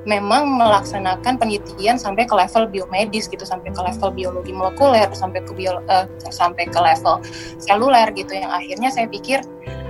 [0.07, 5.53] memang melaksanakan penelitian sampai ke level biomedis gitu sampai ke level biologi molekuler sampai ke
[5.55, 7.23] bio, uh, sampai ke level
[7.63, 8.35] seluler gitu.
[8.35, 9.47] Yang akhirnya saya pikir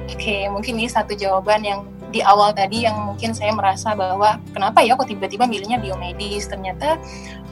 [0.09, 4.41] oke okay, mungkin ini satu jawaban yang di awal tadi yang mungkin saya merasa bahwa
[4.53, 6.97] kenapa ya kok tiba-tiba milihnya biomedis ternyata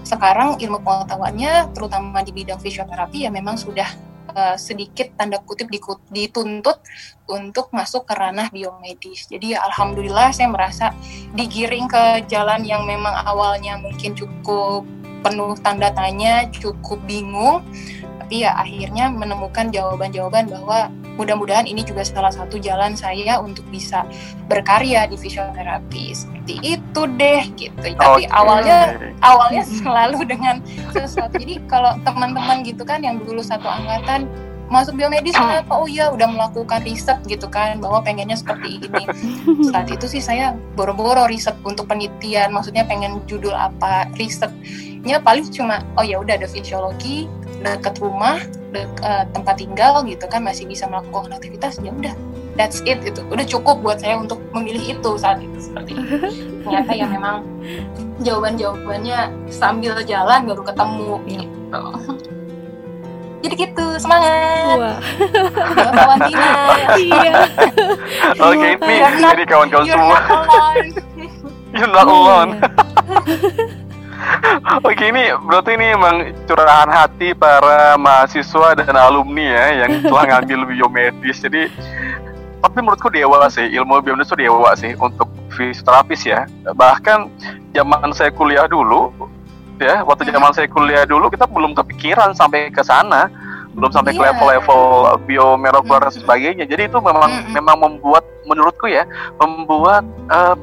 [0.07, 3.90] sekarang ilmu pengetahuannya terutama di bidang fisioterapi ya memang sudah
[4.33, 5.73] uh, sedikit tanda kutip
[6.12, 6.79] dituntut
[7.27, 9.27] untuk masuk ke ranah biomedis.
[9.27, 10.95] Jadi ya alhamdulillah saya merasa
[11.35, 14.87] digiring ke jalan yang memang awalnya mungkin cukup
[15.27, 17.66] penuh tanda tanya, cukup bingung,
[18.26, 24.02] tapi ya akhirnya menemukan jawaban-jawaban bahwa mudah-mudahan ini juga salah satu jalan saya untuk bisa
[24.50, 26.10] berkarya di fisioterapi.
[26.10, 27.94] Seperti itu deh gitu.
[27.94, 30.58] Tapi awalnya awalnya selalu dengan
[30.90, 31.38] sesuatu.
[31.38, 34.26] Jadi kalau teman-teman gitu kan yang dulu satu angkatan
[34.66, 35.70] masuk biomedis kenapa?
[35.70, 39.06] Oh iya udah melakukan riset gitu kan bahwa pengennya seperti ini.
[39.70, 42.50] Saat itu sih saya boro-boro riset untuk penelitian.
[42.50, 44.10] Maksudnya pengen judul apa
[45.07, 47.31] risetnya paling cuma oh ya udah ada fisiologi
[47.62, 48.42] dekat rumah
[48.75, 52.11] de uh, tempat tinggal gitu kan masih bisa melakukan aktivitas ya udah
[52.59, 56.14] that's it itu udah cukup buat saya untuk memilih itu saat itu seperti itu.
[56.66, 57.47] Ternyata ya memang
[58.19, 61.83] jawaban jawabannya sambil jalan baru ketemu gitu.
[63.47, 64.75] Jadi gitu semangat.
[64.75, 64.99] Wah.
[65.95, 66.51] kawan Tina.
[66.99, 67.35] Iya.
[68.42, 70.19] Oke ini jadi kawan-kawan semua.
[71.77, 72.57] you're not alone
[74.83, 76.16] Oke ini berarti ini emang
[76.48, 81.44] curahan hati para mahasiswa dan alumni ya yang telah ngambil biomedis.
[81.44, 81.68] Jadi
[82.61, 86.48] tapi menurutku dewa sih ilmu biomedis itu dewa sih untuk fisioterapis ya.
[86.72, 87.18] Bahkan
[87.76, 89.12] zaman saya kuliah dulu
[89.76, 93.29] ya waktu zaman saya kuliah dulu kita belum kepikiran sampai ke sana
[93.76, 94.33] belum sampai ke iya.
[94.33, 94.81] level-level
[95.29, 96.64] biomolekuler dan sebagainya.
[96.64, 99.05] Jadi itu memang memang membuat menurutku ya
[99.37, 100.61] membuat um,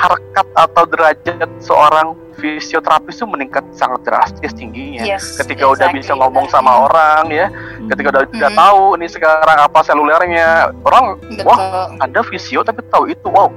[0.00, 5.02] harkat atau derajat seorang fisioterapis itu meningkat sangat drastis tingginya.
[5.02, 5.74] Yes, ketika exactly.
[5.74, 7.46] udah bisa ngomong sama orang ya,
[7.90, 8.56] ketika udah mm -hmm.
[8.56, 11.46] tahu ini sekarang apa selulernya, orang Betul.
[11.46, 13.50] wah ada fisio tapi tahu itu, wow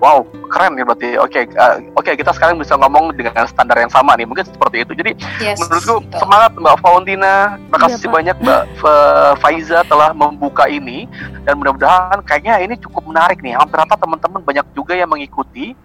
[0.00, 1.08] wow keren nih berarti.
[1.20, 4.42] Oke okay, uh, oke okay, kita sekarang bisa ngomong dengan standar yang sama nih mungkin
[4.42, 4.92] seperti itu.
[4.96, 6.18] Jadi yes, menurutku betul.
[6.18, 8.62] semangat Mbak Valentina terima kasih ya, banyak Mbak
[9.44, 11.06] Faiza telah membuka ini.
[11.46, 13.54] Dan mudah-mudahan kayaknya ini cukup menarik nih.
[13.54, 15.76] Hampir rata teman-teman banyak juga yang mengikuti.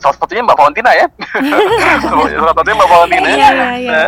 [0.00, 1.06] Salah satunya Mbak Valentina ya.
[2.02, 3.28] Salah satunya Mbak Valentina.
[3.28, 4.02] Iya, iya, iya.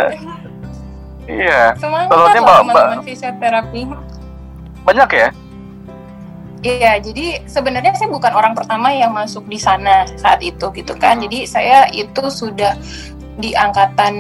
[1.29, 1.63] iya.
[1.77, 3.83] Semangat salah satunya Mbak, Mbak fisioterapi.
[4.87, 5.29] Banyak ya
[6.65, 11.21] Iya, jadi sebenarnya saya bukan orang pertama yang masuk di sana saat itu gitu kan.
[11.21, 12.73] Jadi saya itu sudah
[13.37, 14.15] di angkatan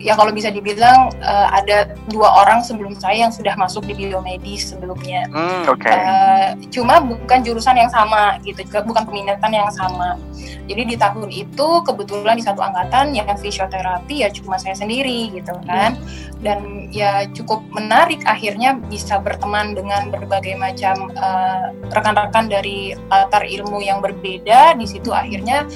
[0.00, 4.72] ya kalau bisa dibilang uh, ada dua orang sebelum saya yang sudah masuk di biomedis
[4.72, 5.28] sebelumnya.
[5.28, 5.92] Mm, okay.
[5.92, 10.16] uh, eh, cuma bukan jurusan yang sama gitu, bukan peminatan yang sama.
[10.66, 15.52] Jadi di tahun itu kebetulan di satu angkatan yang fisioterapi ya cuma saya sendiri gitu
[15.68, 16.00] kan.
[16.40, 23.84] Dan ya cukup menarik akhirnya bisa berteman dengan berbagai macam uh, rekan-rekan dari latar ilmu
[23.84, 24.80] yang berbeda.
[24.80, 25.68] Di situ akhirnya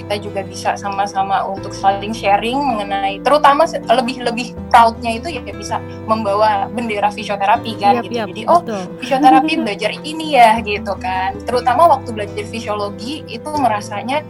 [0.00, 5.76] kita juga bisa sama-sama untuk saling sharing mengenai terutama lebih lebih proudnya itu ya bisa
[6.08, 8.16] membawa bendera fisioterapi kan yep, gitu.
[8.16, 8.60] Yep, Jadi oh
[8.98, 11.36] fisioterapi belajar ini ya gitu kan.
[11.44, 14.24] Terutama waktu belajar fisiologi itu merasanya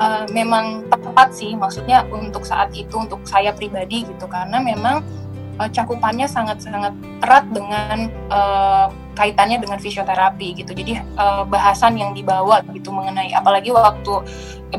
[0.00, 5.04] uh, memang tepat sih maksudnya untuk saat itu untuk saya pribadi gitu karena memang
[5.60, 8.88] uh, cakupannya sangat-sangat erat dengan uh,
[9.20, 10.72] kaitannya dengan fisioterapi gitu.
[10.72, 14.24] Jadi uh, bahasan yang dibawa gitu mengenai apalagi waktu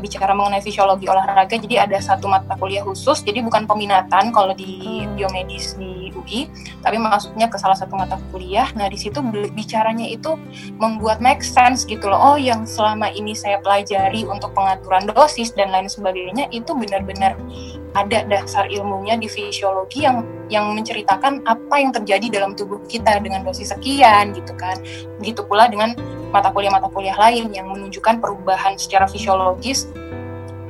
[0.00, 5.04] bicara mengenai fisiologi olahraga jadi ada satu mata kuliah khusus jadi bukan peminatan kalau di
[5.12, 6.46] biomedis di UI,
[6.80, 8.70] tapi masuknya ke salah satu mata kuliah.
[8.78, 9.18] Nah di situ
[9.52, 10.38] bicaranya itu
[10.78, 12.18] membuat make sense gitu loh.
[12.18, 17.34] Oh yang selama ini saya pelajari untuk pengaturan dosis dan lain sebagainya itu benar-benar
[17.92, 23.44] ada dasar ilmunya di fisiologi yang yang menceritakan apa yang terjadi dalam tubuh kita dengan
[23.44, 24.80] dosis sekian gitu kan.
[25.20, 25.92] Begitu pula dengan
[26.32, 29.92] mata kuliah-mata kuliah lain yang menunjukkan perubahan secara fisiologis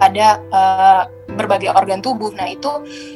[0.03, 2.31] pada uh, berbagai organ tubuh.
[2.35, 2.69] Nah, itu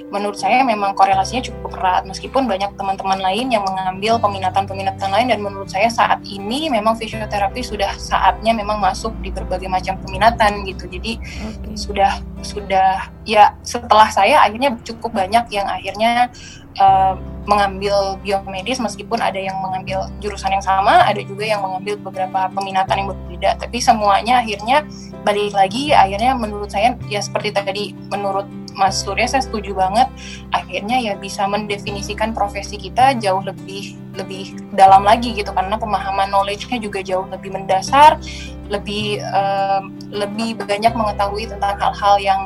[0.09, 5.41] menurut saya memang korelasinya cukup erat meskipun banyak teman-teman lain yang mengambil peminatan-peminatan lain dan
[5.43, 10.89] menurut saya saat ini memang fisioterapi sudah saatnya memang masuk di berbagai macam peminatan gitu.
[10.89, 11.75] Jadi okay.
[11.77, 16.31] sudah sudah ya setelah saya akhirnya cukup banyak yang akhirnya
[16.79, 22.51] uh, mengambil biomedis meskipun ada yang mengambil jurusan yang sama, ada juga yang mengambil beberapa
[22.53, 23.51] peminatan yang berbeda.
[23.63, 24.83] Tapi semuanya akhirnya
[25.23, 30.11] balik lagi, akhirnya menurut saya ya seperti tadi menurut Mas Surya saya setuju banget.
[30.53, 36.77] Akhirnya ya bisa mendefinisikan profesi kita jauh lebih lebih dalam lagi gitu karena pemahaman knowledge-nya
[36.83, 38.21] juga jauh lebih mendasar,
[38.69, 39.81] lebih uh,
[40.13, 42.41] lebih banyak mengetahui tentang hal-hal yang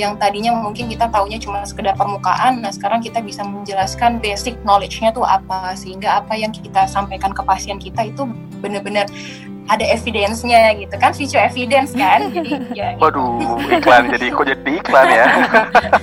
[0.00, 5.12] yang tadinya mungkin kita taunya cuma sekedar permukaan, nah sekarang kita bisa menjelaskan basic knowledge-nya
[5.12, 8.24] tuh apa, sehingga apa yang kita sampaikan ke pasien kita itu
[8.64, 9.04] benar-benar
[9.70, 12.88] ada evidence-nya gitu kan, visual evidence kan, jadi ya.
[12.96, 13.02] Gitu.
[13.04, 15.26] Waduh, iklan jadi kok jadi iklan ya?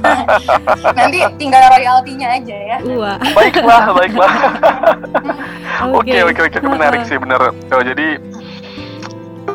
[0.97, 2.77] Nanti tinggal royaltinya aja ya.
[2.95, 3.17] Wah.
[3.33, 4.33] Baiklah, baiklah.
[5.93, 7.53] Oke, oke, oke, menarik sih benar.
[7.53, 8.17] Oh, jadi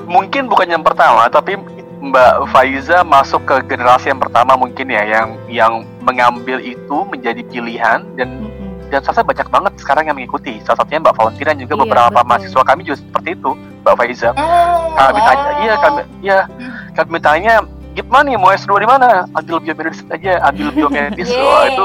[0.06, 1.58] mungkin bukan yang pertama, tapi
[2.02, 8.02] Mbak Faiza masuk ke generasi yang pertama mungkin ya yang yang mengambil itu menjadi pilihan
[8.18, 8.90] dan mm-hmm.
[8.90, 10.58] dan saya banyak banget sekarang yang mengikuti.
[10.66, 12.26] Salah satunya Mbak Valentina juga iya, beberapa betul.
[12.26, 13.50] mahasiswa kami juga seperti itu,
[13.86, 14.30] Mbak Faiza.
[14.34, 15.26] Oh, kami wow.
[15.30, 16.72] tanya, iya kami iya mm.
[16.98, 17.54] kami tanya
[17.94, 19.08] gimana nih mau S2 di mana?
[19.38, 21.30] Ambil biomedis aja, ambil biomedis.
[21.38, 21.84] Wah, itu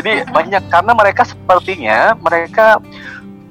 [0.00, 2.80] jadi banyak karena mereka sepertinya mereka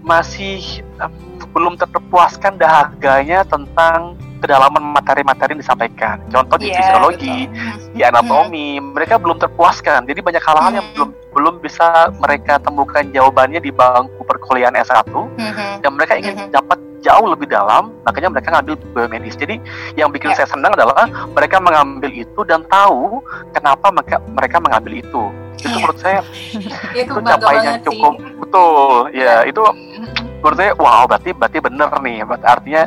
[0.02, 1.14] masih um,
[1.54, 6.22] belum terpuaskan dahaganya tentang kedalaman materi-materi yang disampaikan.
[6.30, 7.98] Contoh di yeah, fisiologi, betul.
[7.98, 8.94] di anatomi, hmm.
[8.94, 10.06] mereka belum terpuaskan.
[10.06, 10.78] Jadi banyak hal-hal hmm.
[10.78, 15.84] yang belum belum bisa mereka temukan jawabannya di bangku perkuliahan S1 hmm.
[15.84, 16.54] dan mereka ingin hmm.
[16.54, 19.38] dapat jauh lebih dalam, makanya mereka ngambil biomedis.
[19.38, 19.62] Jadi
[19.94, 20.42] yang bikin yeah.
[20.42, 21.06] saya senang adalah
[21.38, 23.22] mereka mengambil itu dan tahu
[23.54, 25.24] kenapa mereka mereka mengambil itu.
[25.62, 25.76] Itu yeah.
[25.78, 26.20] menurut saya
[26.98, 28.34] itu, itu capaian cukup sih.
[28.42, 28.90] betul.
[29.14, 29.62] Ya, itu
[30.46, 32.84] menurut saya wow berarti berarti benar nih berarti artinya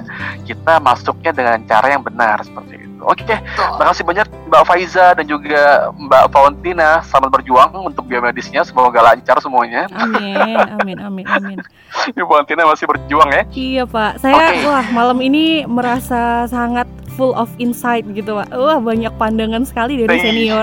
[0.46, 3.42] kita masuknya dengan cara yang benar seperti itu oke okay.
[3.42, 9.42] terima kasih banyak Mbak Faiza dan juga Mbak Valentina selamat berjuang untuk biomedisnya semoga lancar
[9.42, 11.58] semuanya amin amin amin amin
[12.14, 14.62] Mbak Valentina masih berjuang ya iya Pak saya okay.
[14.62, 16.86] wah malam ini merasa sangat
[17.18, 18.54] full of insight gitu Pak.
[18.54, 20.62] Wah banyak pandangan sekali dari senior.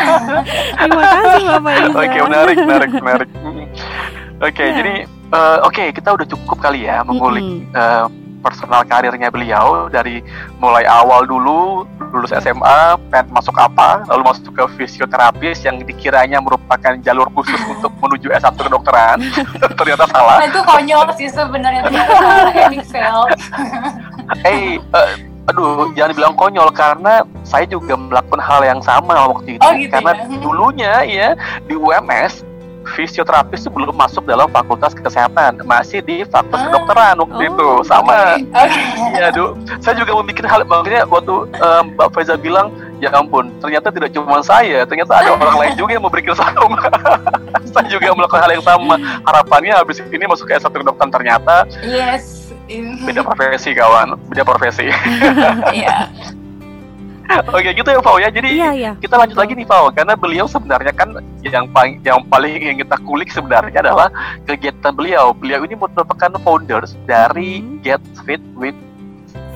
[0.78, 1.90] Terima kasih Bapak Iza.
[1.90, 3.28] Oke okay, menarik menarik menarik.
[4.38, 4.76] Oke okay, yeah.
[4.78, 4.94] jadi
[5.32, 7.76] uh, oke okay, kita udah cukup kali ya mengulik mm -hmm.
[7.76, 8.06] uh,
[8.38, 10.22] personal karirnya beliau dari
[10.62, 16.96] mulai awal dulu lulus SMA pengen masuk apa lalu masuk ke fisioterapis yang dikiranya merupakan
[17.04, 19.20] jalur khusus untuk menuju S1 kedokteran
[19.78, 21.84] ternyata salah itu konyol sih sebenarnya
[22.88, 23.28] fail
[24.48, 25.08] eh uh,
[25.48, 29.92] aduh jangan bilang konyol karena saya juga melakukan hal yang sama waktu itu oh, gitu
[29.92, 30.24] karena ya?
[30.44, 31.28] dulunya ya
[31.64, 32.44] di UMS
[32.96, 37.68] fisioterapis itu belum masuk dalam fakultas kesehatan, masih di fakultas ah, kedokteran waktu oh, itu
[37.84, 38.38] sama.
[38.38, 39.18] Okay.
[39.18, 43.92] Ya, aduh, saya juga memikir hal makanya waktu um, Mbak Faiza bilang, ya ampun, ternyata
[43.92, 46.72] tidak cuma saya, ternyata ada orang lain juga yang memberikan salam.
[47.72, 48.94] saya juga melakukan hal yang sama.
[49.26, 51.68] Harapannya habis ini masuk ke S1 kedokteran ternyata.
[51.84, 52.50] Yes.
[53.04, 54.88] Beda profesi kawan, beda profesi.
[55.72, 56.10] Iya.
[57.54, 58.32] Oke gitu ya Pau ya.
[58.32, 58.92] Jadi iya, iya.
[58.96, 62.96] kita lanjut lagi nih Pau karena beliau sebenarnya kan yang paling yang paling ingin kita
[63.04, 64.08] kulik sebenarnya adalah
[64.48, 65.36] kegiatan beliau.
[65.36, 67.84] Beliau ini merupakan founders dari hmm.
[67.84, 68.76] Get Fit with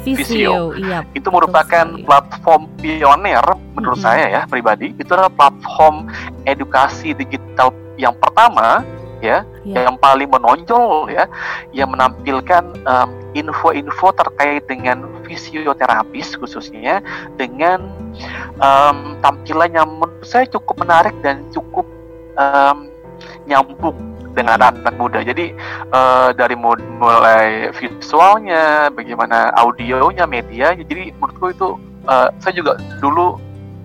[0.02, 0.74] Visio.
[0.74, 3.46] Iya, itu merupakan platform pionir
[3.78, 4.08] menurut -hmm.
[4.10, 4.90] saya ya pribadi.
[4.98, 6.10] Itu adalah platform
[6.42, 8.82] edukasi digital yang pertama
[9.22, 9.86] ya, yeah.
[9.86, 11.30] yang paling menonjol ya,
[11.70, 12.66] yang menampilkan
[13.38, 15.06] info-info um, terkait dengan
[15.36, 17.00] fisioterapis khususnya
[17.36, 17.90] dengan
[18.60, 21.84] um, tampilan yang menurut saya cukup menarik dan cukup
[22.36, 22.88] um,
[23.48, 23.96] nyambung
[24.32, 25.20] dengan anak-anak muda.
[25.20, 25.52] Jadi
[25.92, 31.68] uh, dari mulai visualnya, bagaimana audionya, media, jadi menurutku itu
[32.08, 33.36] uh, saya juga dulu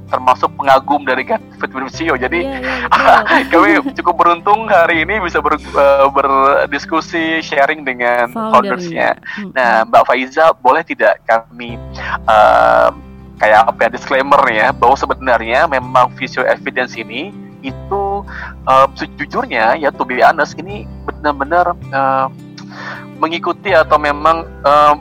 [0.07, 2.15] termasuk pengagum dari Fit Video.
[2.15, 9.19] Jadi yeah, yeah, kami cukup beruntung hari ini bisa ber, uh, berdiskusi sharing dengan foundersnya.
[9.37, 9.51] Hmm.
[9.53, 11.75] Nah, Mbak Faiza boleh tidak kami
[12.25, 12.89] uh,
[13.37, 17.29] kayak apa ya disclaimer ya bahwa sebenarnya memang visual evidence ini
[17.61, 18.25] itu
[18.65, 22.29] uh, sejujurnya ya to be honest ini benar-benar uh,
[23.17, 24.93] mengikuti atau memang uh,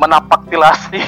[0.00, 1.04] menapak tilasi.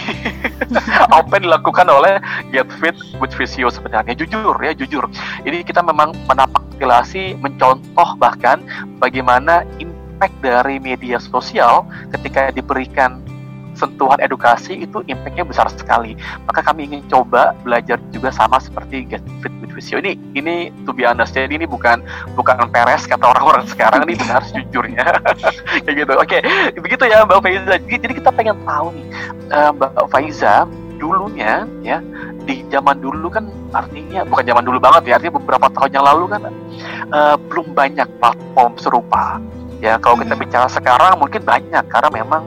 [1.16, 2.20] Apa yang dilakukan oleh
[2.52, 4.12] Get Fit with Visio sebenarnya?
[4.12, 5.08] Jujur ya jujur.
[5.48, 8.60] Ini kita memang menapak tilasi mencontoh bahkan
[9.00, 13.24] bagaimana impact dari media sosial ketika diberikan
[13.74, 16.16] sentuhan edukasi itu impactnya besar sekali.
[16.48, 20.16] Maka kami ingin coba belajar juga sama seperti Get Fit with Visio ini.
[20.36, 22.04] Ini to be honest, jadi ini bukan
[22.36, 25.04] bukan peres kata orang-orang sekarang ini benar sejujurnya.
[25.84, 26.12] Kayak gitu.
[26.16, 26.38] Oke,
[26.78, 27.74] begitu ya Mbak Faiza.
[27.80, 29.06] Jadi kita pengen tahu nih
[29.52, 30.68] uh, Mbak Faiza
[31.02, 31.98] dulunya ya
[32.46, 36.24] di zaman dulu kan artinya bukan zaman dulu banget ya artinya beberapa tahun yang lalu
[36.30, 36.42] kan
[37.10, 39.42] uh, belum banyak platform serupa
[39.82, 40.42] ya kalau kita hmm.
[40.46, 42.46] bicara sekarang mungkin banyak karena memang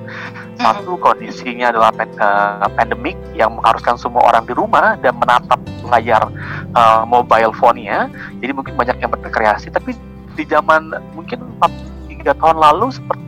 [0.55, 5.59] satu kondisinya adalah uh, pandemik yang mengharuskan semua orang di rumah dan menatap
[5.91, 6.31] layar
[6.73, 8.07] uh, mobile phone-nya.
[8.39, 9.69] Jadi mungkin banyak yang berkreasi.
[9.71, 9.93] Tapi
[10.35, 13.25] di zaman mungkin 4 3 tahun lalu seperti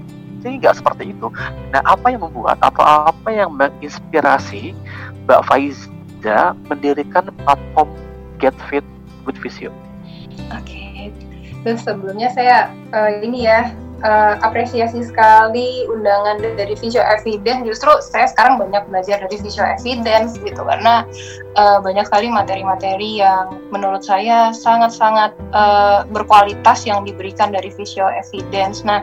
[0.48, 1.28] nggak seperti itu.
[1.76, 4.72] Nah, apa yang membuat atau apa yang menginspirasi
[5.28, 7.92] Mbak Faiza mendirikan platform
[8.40, 8.86] Get Fit
[9.28, 9.76] with Visio?
[10.56, 11.12] Oke,
[11.68, 11.76] okay.
[11.76, 17.66] sebelumnya saya uh, ini ya uh, apresiasi sekali undangan dari Visual Evidence.
[17.66, 21.06] Justru saya sekarang banyak belajar dari Visual Evidence gitu karena
[21.58, 28.86] uh, banyak sekali materi-materi yang menurut saya sangat-sangat uh, berkualitas yang diberikan dari Visual Evidence.
[28.86, 29.02] Nah,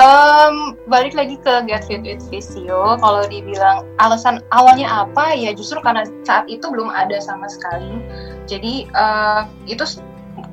[0.00, 5.78] um, balik lagi ke Get Fit with Visio, kalau dibilang alasan awalnya apa ya justru
[5.84, 8.00] karena saat itu belum ada sama sekali.
[8.48, 9.84] Jadi uh, itu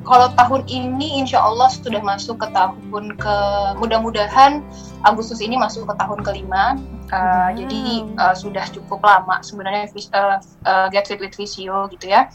[0.07, 3.35] kalau tahun ini insya Allah sudah masuk ke tahun ke
[3.77, 4.63] mudah-mudahan
[5.03, 6.79] Agustus ini masuk ke tahun kelima.
[7.07, 7.49] Uh, hmm.
[7.59, 7.81] jadi
[8.19, 12.31] uh, sudah cukup lama sebenarnya uh, uh, Get Fit with Visio gitu ya.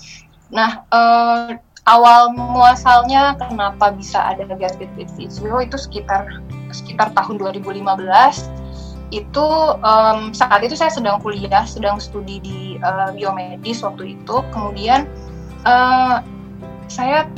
[0.52, 1.56] Nah uh,
[1.88, 5.60] awal muasalnya kenapa bisa ada Get Fit with Visio?
[5.60, 6.28] Itu sekitar
[6.72, 7.84] sekitar tahun 2015
[9.12, 9.48] itu
[9.84, 14.36] um, saat itu saya sedang kuliah sedang studi di uh, biomedis waktu itu.
[14.56, 15.04] Kemudian
[15.68, 16.24] uh,
[16.88, 17.28] saya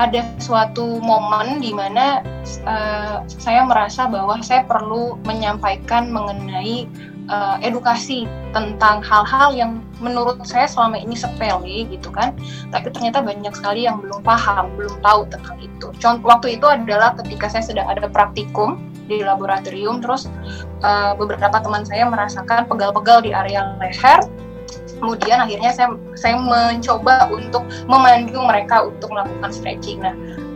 [0.00, 2.24] ada suatu momen di mana
[2.64, 6.88] uh, saya merasa bahwa saya perlu menyampaikan mengenai
[7.28, 8.24] uh, edukasi
[8.56, 12.32] tentang hal-hal yang menurut saya selama ini sepele gitu kan.
[12.72, 15.92] Tapi ternyata banyak sekali yang belum paham belum tahu tentang itu.
[16.00, 20.30] Contoh waktu itu adalah ketika saya sedang ada praktikum di laboratorium terus
[20.86, 24.22] uh, beberapa teman saya merasakan pegal-pegal di area leher
[24.98, 30.02] kemudian akhirnya saya saya mencoba untuk memandu mereka untuk melakukan stretching.
[30.02, 30.14] Nah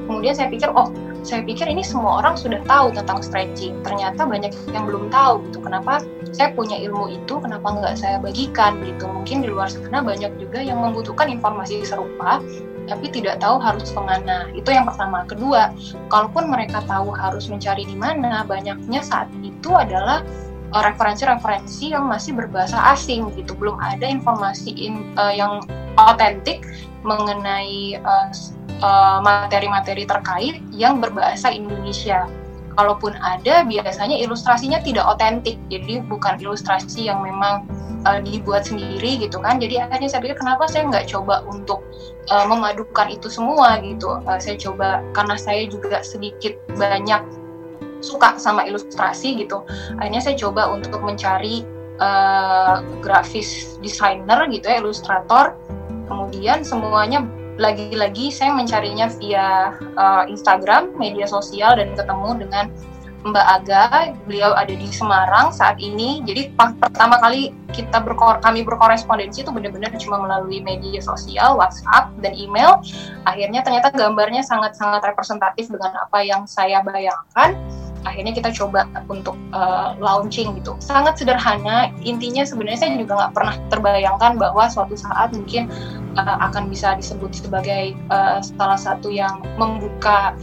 [0.08, 0.90] kemudian saya pikir oh
[1.24, 3.80] saya pikir ini semua orang sudah tahu tentang stretching.
[3.80, 6.04] Ternyata banyak yang belum tahu gitu kenapa
[6.36, 9.08] saya punya ilmu itu kenapa nggak saya bagikan gitu.
[9.08, 12.44] Mungkin di luar sana banyak juga yang membutuhkan informasi serupa
[12.84, 14.52] tapi tidak tahu harus ke mana.
[14.52, 15.24] Itu yang pertama.
[15.24, 15.72] Kedua
[16.12, 20.20] kalaupun mereka tahu harus mencari di mana banyaknya saat itu adalah
[20.82, 23.54] referensi-referensi yang masih berbahasa asing gitu.
[23.54, 25.62] Belum ada informasi in, uh, yang
[25.94, 26.66] otentik
[27.04, 28.00] mengenai
[29.22, 32.26] materi-materi uh, uh, terkait yang berbahasa Indonesia.
[32.74, 37.70] Kalaupun ada biasanya ilustrasinya tidak otentik jadi bukan ilustrasi yang memang
[38.02, 39.62] uh, dibuat sendiri gitu kan.
[39.62, 41.86] Jadi akhirnya saya pikir kenapa saya nggak coba untuk
[42.34, 43.78] uh, memadukan itu semua?
[43.78, 44.18] gitu.
[44.26, 47.43] Uh, saya coba karena saya juga sedikit banyak
[48.04, 49.64] suka sama ilustrasi gitu
[49.96, 51.64] akhirnya saya coba untuk mencari
[51.98, 55.56] uh, grafis designer gitu ya ilustrator
[56.04, 57.24] kemudian semuanya
[57.56, 62.66] lagi-lagi saya mencarinya via uh, Instagram media sosial dan ketemu dengan
[63.24, 63.82] Mbak Aga,
[64.28, 66.20] beliau ada di Semarang saat ini.
[66.28, 72.36] Jadi pertama kali kita berkor kami berkorespondensi itu benar-benar cuma melalui media sosial, WhatsApp dan
[72.36, 72.84] email.
[73.24, 77.56] Akhirnya ternyata gambarnya sangat-sangat representatif dengan apa yang saya bayangkan
[78.04, 80.76] akhirnya kita coba untuk uh, launching gitu.
[80.78, 81.90] Sangat sederhana.
[82.04, 85.72] Intinya sebenarnya saya juga nggak pernah terbayangkan bahwa suatu saat mungkin
[86.20, 90.36] uh, akan bisa disebut sebagai uh, salah satu yang membuka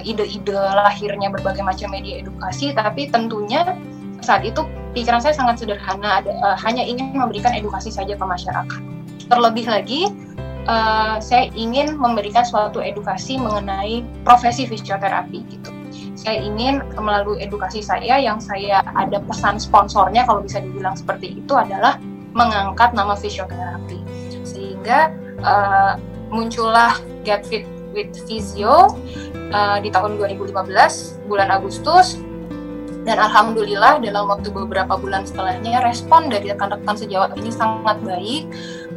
[0.00, 2.74] ide-ide uh, lahirnya berbagai macam media edukasi.
[2.74, 3.78] Tapi tentunya
[4.20, 6.20] saat itu pikiran saya sangat sederhana.
[6.22, 8.82] Ada uh, hanya ingin memberikan edukasi saja ke masyarakat.
[9.28, 10.08] Terlebih lagi
[10.66, 15.77] uh, saya ingin memberikan suatu edukasi mengenai profesi fisioterapi gitu
[16.18, 21.54] saya ingin melalui edukasi saya yang saya ada pesan sponsornya kalau bisa dibilang seperti itu
[21.54, 21.94] adalah
[22.34, 24.02] mengangkat nama fisioterapi.
[24.42, 25.14] Sehingga
[25.46, 25.94] uh,
[26.34, 28.98] muncullah Get Fit with Physio
[29.54, 32.18] uh, di tahun 2015 bulan Agustus
[33.08, 38.44] dan alhamdulillah dalam waktu beberapa bulan setelahnya respon dari rekan-rekan sejawat ini sangat baik.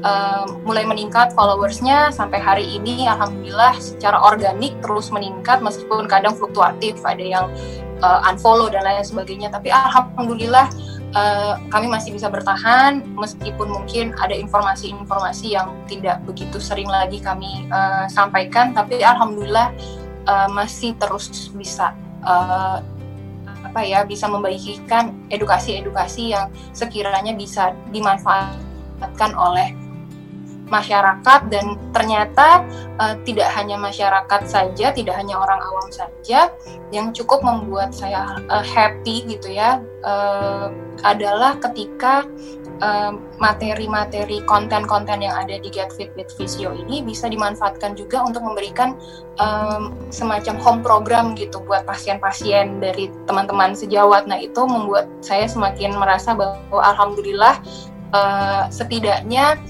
[0.03, 6.99] Uh, mulai meningkat followersnya sampai hari ini alhamdulillah secara organik terus meningkat meskipun kadang fluktuatif
[7.07, 7.45] ada yang
[8.03, 9.47] uh, unfollow dan lain sebagainya.
[9.47, 10.67] Tapi alhamdulillah
[11.15, 17.63] uh, kami masih bisa bertahan meskipun mungkin ada informasi-informasi yang tidak begitu sering lagi kami
[17.71, 18.75] uh, sampaikan.
[18.75, 19.71] Tapi alhamdulillah
[20.27, 21.95] uh, masih terus bisa
[22.27, 22.83] uh,
[23.71, 29.71] apa ya bisa membagikan edukasi-edukasi yang sekiranya bisa dimanfaatkan oleh
[30.71, 32.63] masyarakat dan ternyata
[32.97, 36.49] uh, tidak hanya masyarakat saja, tidak hanya orang awam saja
[36.95, 40.71] yang cukup membuat saya uh, happy gitu ya uh,
[41.03, 42.25] adalah ketika
[43.37, 48.97] materi-materi konten-konten yang ada di Get Fit with Visio ini bisa dimanfaatkan juga untuk memberikan
[49.37, 54.25] um, semacam home program gitu buat pasien-pasien dari teman-teman sejawat.
[54.25, 57.61] Nah itu membuat saya semakin merasa bahwa alhamdulillah
[58.17, 59.61] uh, setidaknya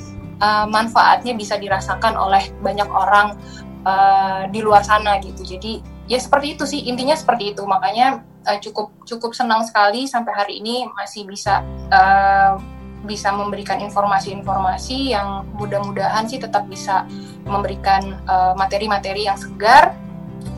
[0.41, 3.37] uh, manfaatnya bisa dirasakan oleh banyak orang
[3.85, 5.45] uh, di luar sana gitu.
[5.45, 5.79] Jadi
[6.09, 7.63] ya seperti itu sih intinya seperti itu.
[7.63, 11.63] Makanya uh, cukup cukup senang sekali sampai hari ini masih bisa
[11.93, 12.57] uh,
[13.05, 17.05] bisa memberikan informasi-informasi yang mudah-mudahan sih tetap bisa
[17.49, 19.97] memberikan eh, materi-materi uh, yang segar,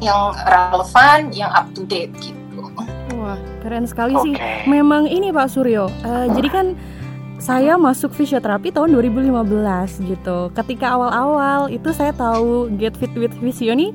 [0.04, 2.68] yang relevan, yang up to date gitu.
[3.16, 4.24] Wah, keren sekali okay.
[4.28, 4.36] sih.
[4.68, 5.88] Memang ini Pak Suryo.
[6.04, 6.68] Uh, jadi kan
[7.42, 10.38] saya masuk fisioterapi tahun 2015 gitu.
[10.56, 13.92] Ketika awal-awal itu saya tahu Get Fit with Visio nih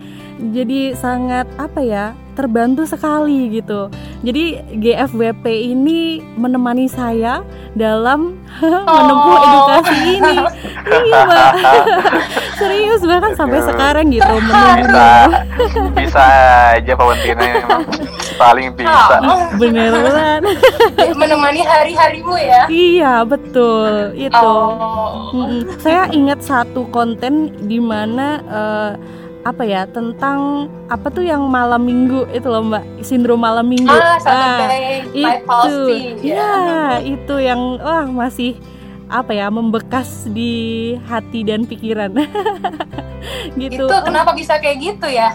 [0.52, 2.04] jadi sangat apa ya
[2.38, 3.90] terbantu sekali gitu.
[4.22, 7.42] Jadi GFWP ini menemani saya
[7.74, 8.38] dalam
[8.94, 9.42] menempuh oh.
[9.42, 10.34] edukasi ini.
[11.08, 11.52] iya pak,
[12.58, 14.82] serius bahkan sampai sekarang gitu menunggu.
[14.82, 15.08] Bisa,
[15.94, 16.26] bisa
[16.74, 17.82] aja Pak Wentina emang
[18.34, 19.14] paling bisa.
[19.56, 20.42] Bener banget.
[21.20, 22.62] Menemani hari-harimu ya?
[22.66, 24.36] Iya betul itu.
[24.36, 25.32] Oh.
[25.78, 28.92] Saya ingat satu konten di mana uh,
[29.46, 34.20] apa ya tentang apa tuh yang malam minggu itu loh mbak sindrom malam minggu ah,
[34.28, 34.68] ah
[35.14, 35.76] itu
[36.20, 38.60] ya itu yang wah masih
[39.08, 42.12] apa ya membekas di hati dan pikiran.
[43.58, 43.84] Gitu.
[43.84, 45.34] Itu kenapa bisa kayak gitu ya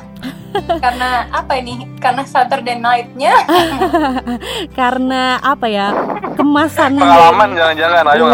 [0.83, 1.87] karena apa ini?
[1.97, 3.33] Karena Saturday night-nya?
[4.79, 5.89] Karena apa ya?
[6.33, 8.03] Kemasan pengalaman jangan-jangan.
[8.13, 8.23] Ayo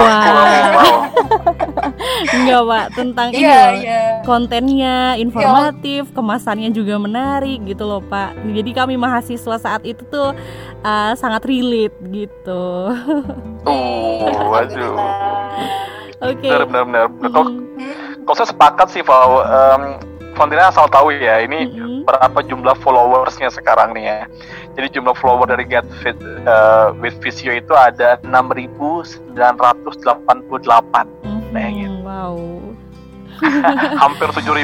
[2.29, 3.71] enggak pak tentang yeah, ini loh.
[3.83, 4.09] yeah.
[4.23, 6.15] kontennya informatif yeah.
[6.15, 8.35] kemasannya juga menarik gitu loh pak.
[8.47, 10.31] Jadi kami mahasiswa saat itu tuh
[10.83, 12.65] uh, sangat relate gitu.
[13.67, 14.95] Oh waduh.
[16.23, 16.47] Oke.
[16.47, 16.51] Okay.
[16.51, 17.29] benar benar benar.
[17.35, 17.47] Kok
[18.23, 19.83] kok saya sepakat sih Pak um,
[20.39, 22.07] Fontina asal tahu ya ini mm-hmm.
[22.07, 24.19] berapa jumlah followersnya sekarang nih ya.
[24.79, 26.15] Jadi jumlah follower dari Get Fit
[26.47, 29.35] uh, with Visio itu ada 6.988.
[29.35, 31.51] Mm-hmm.
[31.51, 31.91] Bayangin.
[32.07, 32.39] Wow.
[34.07, 34.63] Hampir 7.000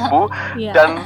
[0.56, 0.72] yeah.
[0.72, 1.04] dan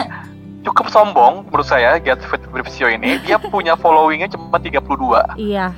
[0.62, 5.72] cukup sombong menurut saya Get Fit Visio ini dia punya followingnya cuma 32 iya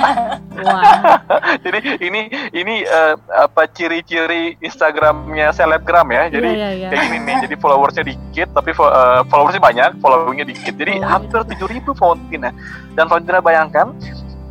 [0.64, 1.20] wah
[1.64, 6.90] jadi ini ini uh, apa ciri-ciri Instagramnya selebgram ya jadi yeah, yeah, yeah.
[6.90, 11.42] kayak gini nih jadi followersnya dikit tapi uh, followersnya banyak followingnya dikit jadi oh, hampir
[11.42, 12.50] 7000 Fauntina
[12.94, 13.94] dan Fauntina bayangkan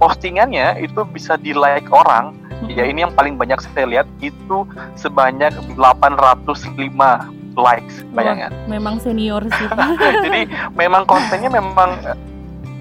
[0.02, 2.36] postingannya itu bisa di like orang
[2.70, 6.94] ya ini yang paling banyak saya lihat itu sebanyak 805
[7.58, 8.52] likes bayangan.
[8.72, 9.68] memang senior sih.
[10.26, 12.00] Jadi memang kontennya memang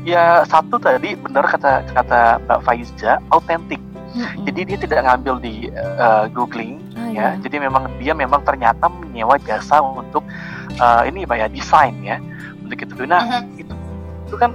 [0.05, 3.81] ya satu tadi benar kata kata Mbak Faiza autentik.
[4.11, 4.43] Mm-hmm.
[4.51, 7.11] Jadi dia tidak ngambil di uh, googling ah, ya.
[7.11, 7.29] Iya.
[7.47, 10.27] Jadi memang dia memang ternyata menyewa jasa untuk
[10.83, 12.17] uh, ini Mbak ya desain ya
[12.65, 13.07] untuk itu.
[13.07, 13.63] Nah mm-hmm.
[13.63, 13.75] itu
[14.31, 14.55] itu kan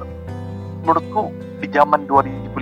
[0.85, 2.61] menurutku di zaman 2015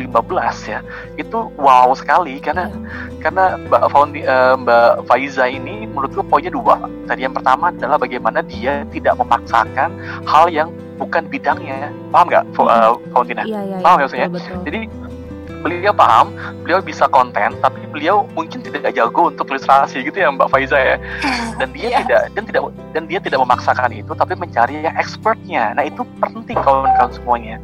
[0.70, 0.80] ya
[1.20, 3.20] itu wow sekali karena yeah.
[3.20, 6.78] karena Mbak Faundi, uh, Mbak Faiza ini menurutku poinnya dua
[7.10, 9.92] tadi yang pertama adalah bagaimana dia tidak memaksakan
[10.24, 14.30] hal yang bukan bidangnya paham nggak uh, Fauntina yeah, yeah, paham ya maksudnya
[14.64, 14.80] jadi
[15.64, 16.36] beliau paham,
[16.68, 20.96] beliau bisa konten, tapi beliau mungkin tidak jago untuk ilustrasi gitu ya Mbak Faiza ya.
[21.64, 22.00] Dan dia yeah.
[22.04, 25.72] tidak dan tidak dan dia tidak memaksakan itu, tapi mencari yang expertnya.
[25.78, 27.56] Nah itu penting kawan-kawan semuanya.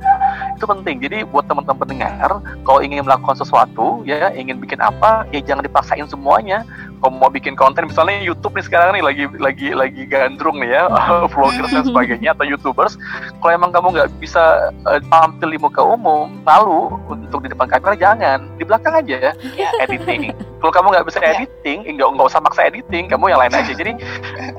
[0.56, 1.02] Itu penting.
[1.02, 2.30] Jadi buat teman-teman pendengar,
[2.64, 6.64] kalau ingin melakukan sesuatu, ya ingin bikin apa, ya jangan dipaksain semuanya
[7.00, 10.84] kalau mau bikin konten misalnya YouTube nih sekarang nih lagi lagi lagi gandrung nih ya
[11.32, 13.00] vloggers dan sebagainya atau YouTubers.
[13.40, 17.96] Kalau emang kamu nggak bisa uh, tampil di muka umum malu untuk di depan kamera
[17.96, 18.52] jangan.
[18.60, 19.32] Di belakang aja ya
[19.80, 20.36] editing.
[20.60, 21.40] Kalau kamu nggak bisa iya.
[21.40, 23.72] editing nggak nggak usah maksa editing kamu yang lain aja.
[23.72, 23.96] Jadi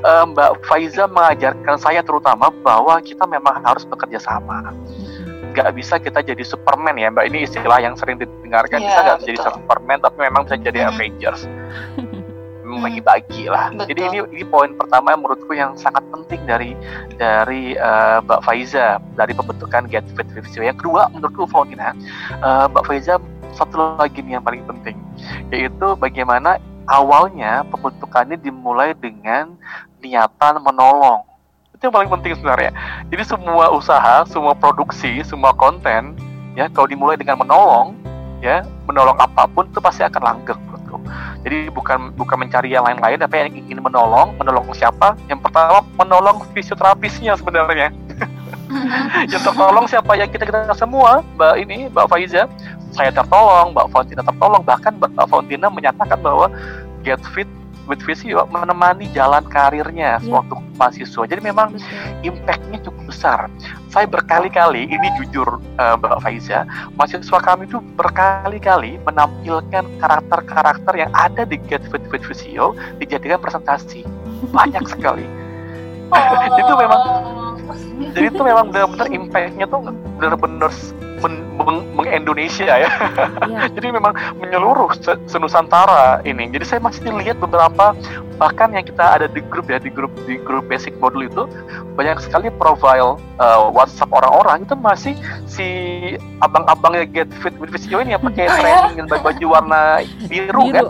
[0.01, 4.73] uh, Mbak Faiza mengajarkan saya terutama bahwa kita memang harus bekerja sama.
[5.53, 7.25] Nggak bisa kita jadi Superman ya Mbak.
[7.29, 8.81] Ini istilah yang sering didengarkan.
[8.81, 10.91] Yeah, kita nggak bisa jadi Superman tapi memang bisa jadi hmm.
[10.97, 11.43] Avengers
[12.79, 13.75] bagi-bagi lah.
[13.75, 13.91] Betul.
[13.91, 16.79] Jadi ini ini poin pertama menurutku yang sangat penting dari
[17.19, 20.63] dari uh, Mbak Faiza dari pembentukan Get Fit Review.
[20.63, 21.91] Yang kedua menurutku Fauntina,
[22.39, 23.19] uh, Mbak Faiza
[23.55, 24.97] satu lagi nih yang paling penting
[25.51, 29.55] yaitu bagaimana awalnya pembentukannya dimulai dengan
[30.01, 31.27] niatan menolong
[31.75, 32.71] itu yang paling penting sebenarnya
[33.11, 36.15] jadi semua usaha semua produksi semua konten
[36.55, 37.95] ya kalau dimulai dengan menolong
[38.41, 40.97] ya menolong apa pun itu pasti akan langgeng menurutku
[41.41, 45.17] jadi bukan bukan mencari yang lain-lain tapi yang ingin menolong menolong siapa?
[45.25, 47.89] Yang pertama menolong fisioterapisnya sebenarnya.
[49.27, 50.15] Yang tertolong siapa?
[50.15, 52.47] Yang kita kita semua mbak ini mbak Faiza.
[52.91, 56.51] Saya tertolong, Mbak Fauntina tertolong, bahkan Mbak Fauntina menyatakan bahwa
[57.07, 57.47] Get Fit
[57.89, 60.31] with Visio menemani jalan karirnya yeah.
[60.31, 61.23] waktu mahasiswa.
[61.29, 61.77] Jadi memang
[62.25, 63.39] impactnya cukup besar.
[63.91, 66.65] Saya berkali-kali, ini jujur uh, Mbak Faiza,
[66.95, 72.73] mahasiswa kami itu berkali-kali menampilkan karakter-karakter yang ada di Get Fit with Visio
[73.03, 74.07] dijadikan presentasi.
[74.55, 75.27] Banyak sekali.
[76.11, 76.19] Oh.
[76.63, 77.01] itu memang
[78.11, 79.81] jadi itu memang benar-benar impactnya tuh
[80.19, 80.73] benar-benar
[81.23, 82.91] men, meng, meng Indonesia ya.
[83.45, 83.69] Yeah.
[83.77, 84.97] Jadi memang menyeluruh
[85.29, 86.49] senusantara ini.
[86.51, 87.95] Jadi saya masih lihat beberapa
[88.41, 91.45] bahkan yang kita ada di grup ya di grup di grup basic modul itu
[91.93, 95.13] banyak sekali profile uh, WhatsApp orang-orang itu masih
[95.45, 95.69] si
[96.41, 99.83] abang-abang yang get fit with Visio ini yang pakai oh, training dengan baju, baju warna
[100.25, 100.73] biru, biru.
[100.73, 100.85] kan.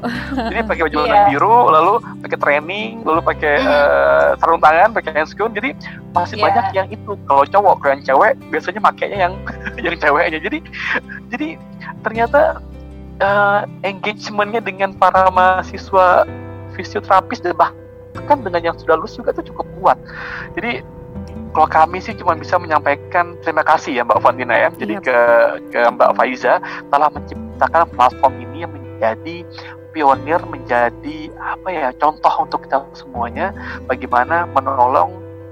[0.47, 1.27] Jadi pakai baju warna yeah.
[1.27, 5.75] biru lalu pakai training lalu pakai uh, sarung tangan pakai handscoon jadi
[6.15, 6.45] masih yeah.
[6.47, 9.35] banyak yang itu kalau cowok kalau yang cewek biasanya makainya yang
[9.85, 10.59] yang ceweknya jadi
[11.33, 11.49] jadi
[12.05, 12.61] ternyata
[13.25, 16.29] uh, engagementnya dengan para mahasiswa
[16.77, 19.97] fisioterapis dan bahkan dengan yang sudah lulus juga itu cukup kuat
[20.53, 20.85] jadi
[21.51, 24.71] kalau kami sih cuma bisa menyampaikan terima kasih ya Mbak Fantina ya.
[24.71, 25.03] Jadi iya.
[25.03, 25.19] ke
[25.75, 26.63] ke Mbak Faiza
[26.95, 29.37] telah menciptakan platform ini yang menjadi
[29.91, 33.51] pionir, menjadi apa ya contoh untuk kita semuanya
[33.91, 35.11] bagaimana menolong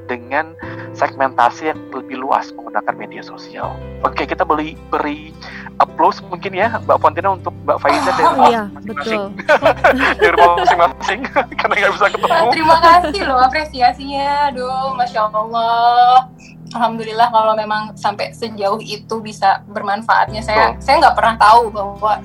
[0.09, 0.56] dengan
[0.96, 3.76] segmentasi yang lebih luas menggunakan media sosial.
[4.02, 5.30] Oke, kita beri beri
[5.78, 9.30] applause mungkin ya Mbak Fontina untuk Mbak Faiza dari oh, iya, betul.
[10.18, 11.20] dari rumah masing-masing
[11.61, 12.48] karena nggak bisa ketemu.
[12.50, 16.26] Terima kasih loh apresiasinya, aduh, masya Allah.
[16.68, 20.84] Alhamdulillah kalau memang sampai sejauh itu bisa bermanfaatnya saya oh.
[20.84, 22.20] saya nggak pernah tahu bahwa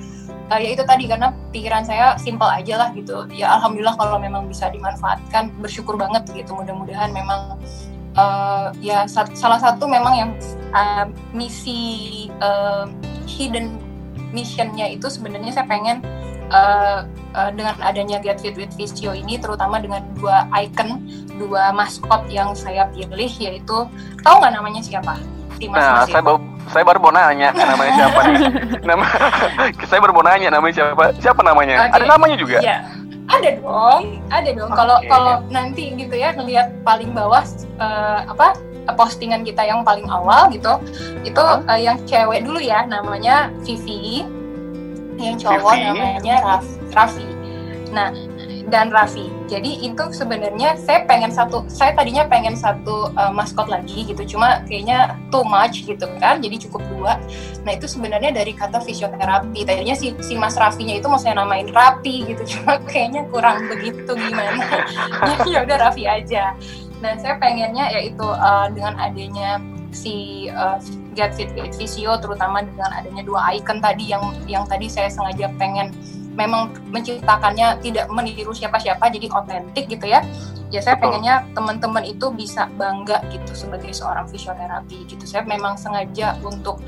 [0.50, 3.24] uh, ya itu tadi karena pikiran saya simpel aja lah gitu.
[3.32, 6.52] Ya alhamdulillah kalau memang bisa dimanfaatkan bersyukur banget gitu.
[6.56, 7.56] Mudah-mudahan memang
[8.18, 10.30] uh, ya sat salah satu memang yang
[10.74, 12.88] uh, misi uh,
[13.28, 13.78] hidden
[14.34, 16.02] missionnya itu sebenarnya saya pengen
[16.50, 17.06] uh,
[17.38, 21.06] uh, dengan adanya Get Fit with Visio ini terutama dengan dua icon
[21.38, 23.86] dua maskot yang saya pilih yaitu
[24.26, 25.14] tahu nggak namanya siapa?
[25.54, 28.38] Dimas nah, saya baru saya baru mau nanya namanya siapa nih
[28.88, 29.06] nama
[29.90, 31.96] saya baru mau nanya namanya siapa siapa namanya okay.
[32.00, 32.84] ada namanya juga ya
[33.24, 35.08] ada dong ada dong kalau okay.
[35.08, 37.44] kalau nanti gitu ya ngelihat paling bawah
[37.80, 38.56] uh, apa
[38.92, 40.76] postingan kita yang paling awal gitu
[41.24, 41.40] itu.
[41.40, 44.28] Uh, yang cewek dulu ya namanya Vivi
[45.16, 45.84] yang cowok Vivi.
[45.88, 47.28] namanya Raf, Raffi
[47.94, 48.12] nah
[48.68, 49.28] dan Raffi.
[49.44, 54.64] Jadi itu sebenarnya saya pengen satu, saya tadinya pengen satu uh, maskot lagi gitu, cuma
[54.64, 57.12] kayaknya too much gitu kan, jadi cukup dua.
[57.68, 59.68] Nah itu sebenarnya dari kata fisioterapi.
[59.68, 64.08] Tadinya si, si Mas Raffinya itu mau saya namain Rapi gitu, cuma kayaknya kurang begitu
[64.16, 64.88] gimana.
[65.52, 66.56] ya udah Raffi aja.
[67.04, 69.60] Nah saya pengennya yaitu uh, dengan adanya
[69.94, 70.80] si uh,
[71.14, 75.52] Get Fit Fit Visio terutama dengan adanya dua icon tadi yang yang tadi saya sengaja
[75.54, 75.94] pengen
[76.34, 80.22] memang menciptakannya tidak meniru siapa-siapa jadi otentik gitu ya.
[80.74, 85.22] Ya saya pengennya teman-teman itu bisa bangga gitu sebagai seorang fisioterapi gitu.
[85.22, 86.82] Saya memang sengaja untuk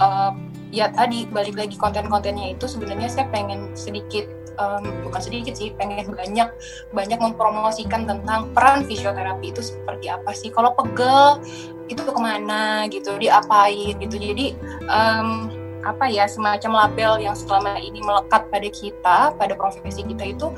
[0.00, 0.32] uh,
[0.72, 4.24] ya tadi balik lagi konten-kontennya itu sebenarnya saya pengen sedikit
[4.56, 6.48] um, bukan sedikit sih pengen banyak
[6.96, 10.48] banyak mempromosikan tentang peran fisioterapi itu seperti apa sih.
[10.48, 11.44] Kalau pegel
[11.86, 14.16] itu ke mana gitu diapain gitu.
[14.16, 14.56] Jadi
[14.88, 15.52] um,
[15.86, 20.50] apa ya semacam label yang selama ini melekat pada kita pada profesi kita itu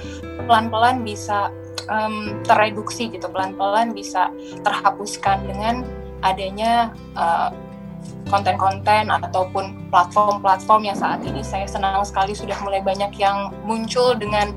[0.48, 1.52] pelan-pelan bisa
[1.92, 4.32] um, tereduksi gitu pelan-pelan bisa
[4.64, 5.84] terhapuskan dengan
[6.24, 7.52] adanya uh,
[8.28, 14.52] konten-konten ataupun platform-platform yang saat ini saya senang sekali sudah mulai banyak yang muncul dengan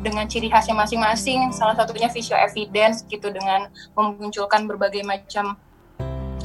[0.00, 1.50] dengan ciri khasnya masing-masing.
[1.50, 3.66] Salah satunya visual evidence gitu dengan
[3.98, 5.58] memunculkan berbagai macam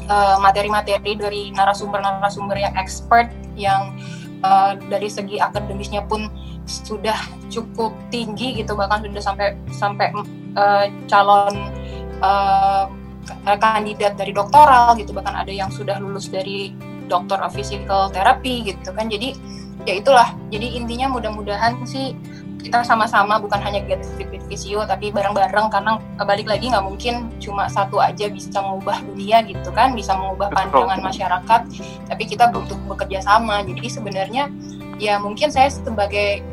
[0.05, 3.93] eh, materi-materi dari narasumber-narasumber yang expert yang
[4.41, 6.31] uh, dari segi akademisnya pun
[6.65, 7.17] sudah
[7.51, 10.07] cukup tinggi gitu bahkan sudah sampai sampai
[10.55, 11.53] uh, calon
[12.23, 12.87] uh,
[13.59, 16.73] kandidat dari doktoral gitu bahkan ada yang sudah lulus dari
[17.11, 19.11] dokter of physical therapy gitu kan.
[19.11, 19.35] Jadi
[19.83, 20.31] ya itulah.
[20.47, 22.15] Jadi intinya mudah-mudahan sih
[22.61, 27.27] kita sama-sama bukan hanya get fit with visio tapi bareng-bareng karena balik lagi nggak mungkin
[27.41, 31.61] cuma satu aja bisa mengubah dunia gitu kan bisa mengubah pandangan masyarakat
[32.07, 33.65] tapi kita butuh bekerja sama.
[33.65, 34.47] Jadi sebenarnya
[35.01, 36.45] ya mungkin saya sebagai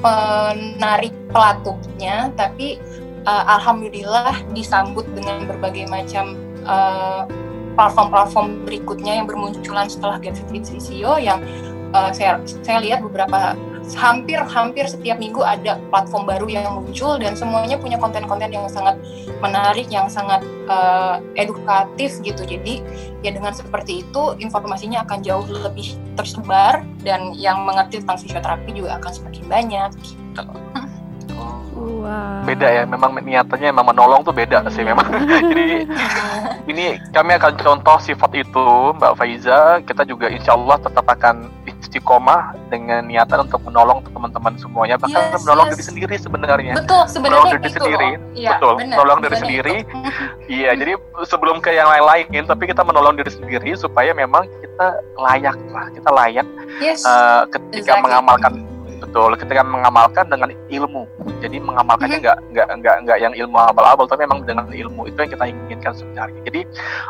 [0.00, 2.80] penarik pelatupnya tapi
[3.28, 7.28] uh, alhamdulillah disambut dengan berbagai macam uh,
[7.76, 11.44] platform-platform berikutnya yang bermunculan setelah Get Fit Visio yang
[11.92, 13.52] uh, saya saya lihat beberapa
[13.94, 18.98] hampir hampir setiap minggu ada platform baru yang muncul dan semuanya punya konten-konten yang sangat
[19.38, 22.82] menarik yang sangat uh, edukatif gitu jadi
[23.22, 28.98] ya dengan seperti itu informasinya akan jauh lebih tersebar dan yang mengerti tentang fisioterapi juga
[28.98, 30.44] akan semakin banyak gitu.
[31.76, 32.48] Wow.
[32.48, 35.04] Beda ya, memang niatannya memang menolong tuh beda sih memang.
[35.52, 35.84] Jadi
[36.70, 38.66] ini kami akan contoh sifat itu
[38.96, 39.84] Mbak Faiza.
[39.84, 41.50] Kita juga insya Allah tetap akan
[41.96, 45.72] istiqomah dengan niatan untuk menolong teman-teman semuanya bahkan yes, menolong yes.
[45.72, 46.74] diri sendiri sebenarnya.
[46.76, 48.10] Betul sebenarnya menolong diri sendiri.
[48.36, 49.76] Ya, betul benar, menolong diri sendiri.
[50.60, 50.92] iya jadi
[51.24, 54.86] sebelum ke yang lain-lain tapi kita menolong diri sendiri supaya memang kita
[55.16, 56.46] layak lah kita layak
[56.84, 58.04] yes, uh, ketika exactly.
[58.04, 58.52] mengamalkan
[59.16, 61.08] betul ketika mengamalkan dengan ilmu
[61.40, 62.24] jadi mengamalkannya mm-hmm.
[62.28, 62.52] nggak mm -hmm.
[62.52, 66.40] nggak nggak nggak yang ilmu abal-abal tapi memang dengan ilmu itu yang kita inginkan sebenarnya
[66.44, 66.60] jadi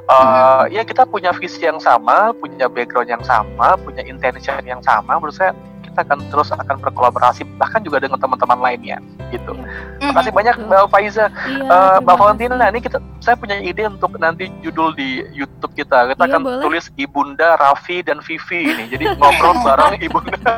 [0.07, 0.62] uh, mm -hmm.
[0.70, 5.34] ya kita punya visi yang sama punya background yang sama punya intention yang sama menurut
[5.34, 5.50] saya
[5.97, 9.01] kita akan terus akan berkolaborasi bahkan juga dengan teman-teman lainnya
[9.32, 9.57] gitu.
[9.97, 12.68] Terima kasih banyak Mbak Faiza, iya, uh, Mbak Valentina.
[12.68, 16.12] Ini kita saya punya ide untuk nanti judul di YouTube kita.
[16.12, 16.61] Kita iya, akan boleh.
[16.61, 18.84] tulis Ibunda, Raffi dan Vivi ini.
[18.92, 20.53] Jadi ngobrol bareng Ibunda.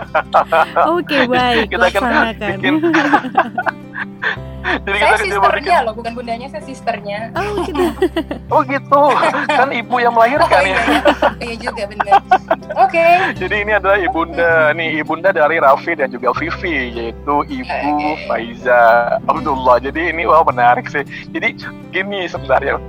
[0.91, 1.70] Oke okay, baik.
[1.70, 2.74] kita akan bikin
[4.59, 7.32] Jadi saya sisternya loh, bukan bundanya, saya sisternya.
[7.32, 7.84] Oh gitu.
[8.53, 9.03] oh gitu.
[9.49, 10.76] Kan ibu yang melahirkan oh, ya.
[10.76, 10.84] Iya,
[11.41, 12.12] iya juga benar.
[12.76, 12.93] Oke.
[12.93, 13.12] Okay.
[13.39, 18.26] Jadi ini adalah ibunda nih, ibunda dari Raffi dan juga Vivi yaitu Ibu okay.
[18.26, 18.81] Faiza
[19.26, 19.81] Abdullah.
[19.83, 21.03] Jadi ini wah menarik sih.
[21.33, 21.59] Jadi
[21.91, 22.81] gini sebenarnya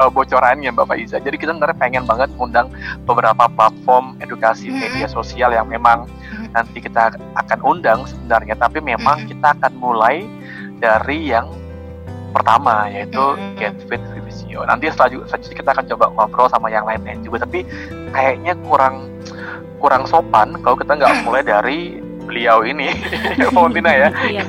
[0.00, 1.16] uh, bocorannya Mbak Faiza.
[1.20, 2.70] Jadi kita sebenarnya pengen banget undang
[3.04, 4.82] beberapa platform edukasi mm -hmm.
[4.82, 6.08] media sosial yang memang
[6.52, 9.32] nanti kita akan undang sebenarnya, tapi memang mm -hmm.
[9.36, 10.24] kita akan mulai
[10.80, 11.48] dari yang
[12.36, 13.56] pertama yaitu mm-hmm.
[13.56, 14.60] Get Fit Visio.
[14.68, 17.64] Nanti selanjutnya kita akan coba ngobrol sama yang lain-lain juga, tapi
[18.16, 19.12] kayaknya kurang
[19.76, 22.90] kurang sopan kalau kita nggak mulai dari beliau ini,
[23.54, 24.08] Fontina ya.
[24.26, 24.42] Iya,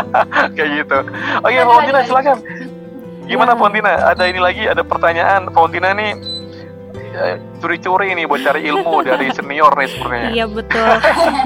[0.56, 0.98] Kayak gitu.
[1.44, 2.38] Oke, okay, Fontina silakan.
[3.28, 3.58] Gimana ya.
[3.60, 3.92] Fontina?
[4.16, 5.52] Ada ini lagi, ada pertanyaan.
[5.52, 6.16] Fontina nih
[7.12, 10.30] eh, curi-curi nih buat cari ilmu dari senior nih sebenarnya.
[10.32, 10.88] Iya betul.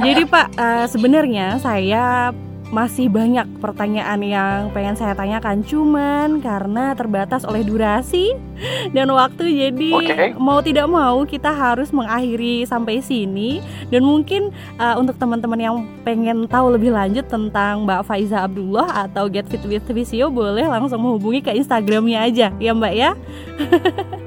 [0.06, 2.30] Jadi Pak, uh, sebenarnya saya
[2.72, 8.32] masih banyak pertanyaan yang pengen saya tanyakan cuman karena terbatas oleh durasi
[8.96, 10.28] dan waktu jadi okay.
[10.40, 13.60] mau tidak mau kita harus mengakhiri sampai sini
[13.92, 14.48] dan mungkin
[14.80, 19.60] uh, untuk teman-teman yang pengen tahu lebih lanjut tentang Mbak Faiza Abdullah atau Get Fit
[19.68, 23.12] with Visio boleh langsung menghubungi ke Instagramnya aja ya Mbak ya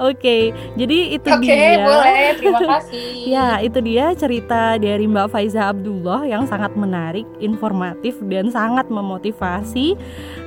[0.00, 0.42] Oke, okay,
[0.74, 1.54] jadi itu okay, dia.
[1.54, 2.26] Oke, boleh.
[2.38, 3.06] Terima kasih.
[3.28, 9.94] ya, itu dia cerita dari Mbak Faiza Abdullah yang sangat menarik, informatif dan sangat memotivasi.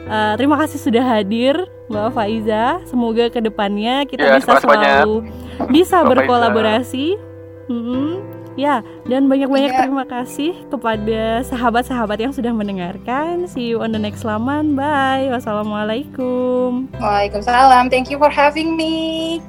[0.06, 1.56] Uh, terima kasih sudah hadir,
[1.88, 2.84] Mbak Faiza.
[2.86, 5.06] Semoga ke depannya kita ya, bisa selalu banyak.
[5.72, 7.08] bisa Mbak berkolaborasi.
[7.66, 9.80] Hmm, Ya, dan banyak-banyak ya.
[9.84, 13.52] terima kasih kepada sahabat-sahabat yang sudah mendengarkan.
[13.52, 14.80] See you on the next laman.
[14.80, 15.28] Bye.
[15.28, 16.88] Wassalamualaikum.
[16.96, 17.92] Waalaikumsalam.
[17.92, 19.44] Thank you for having me.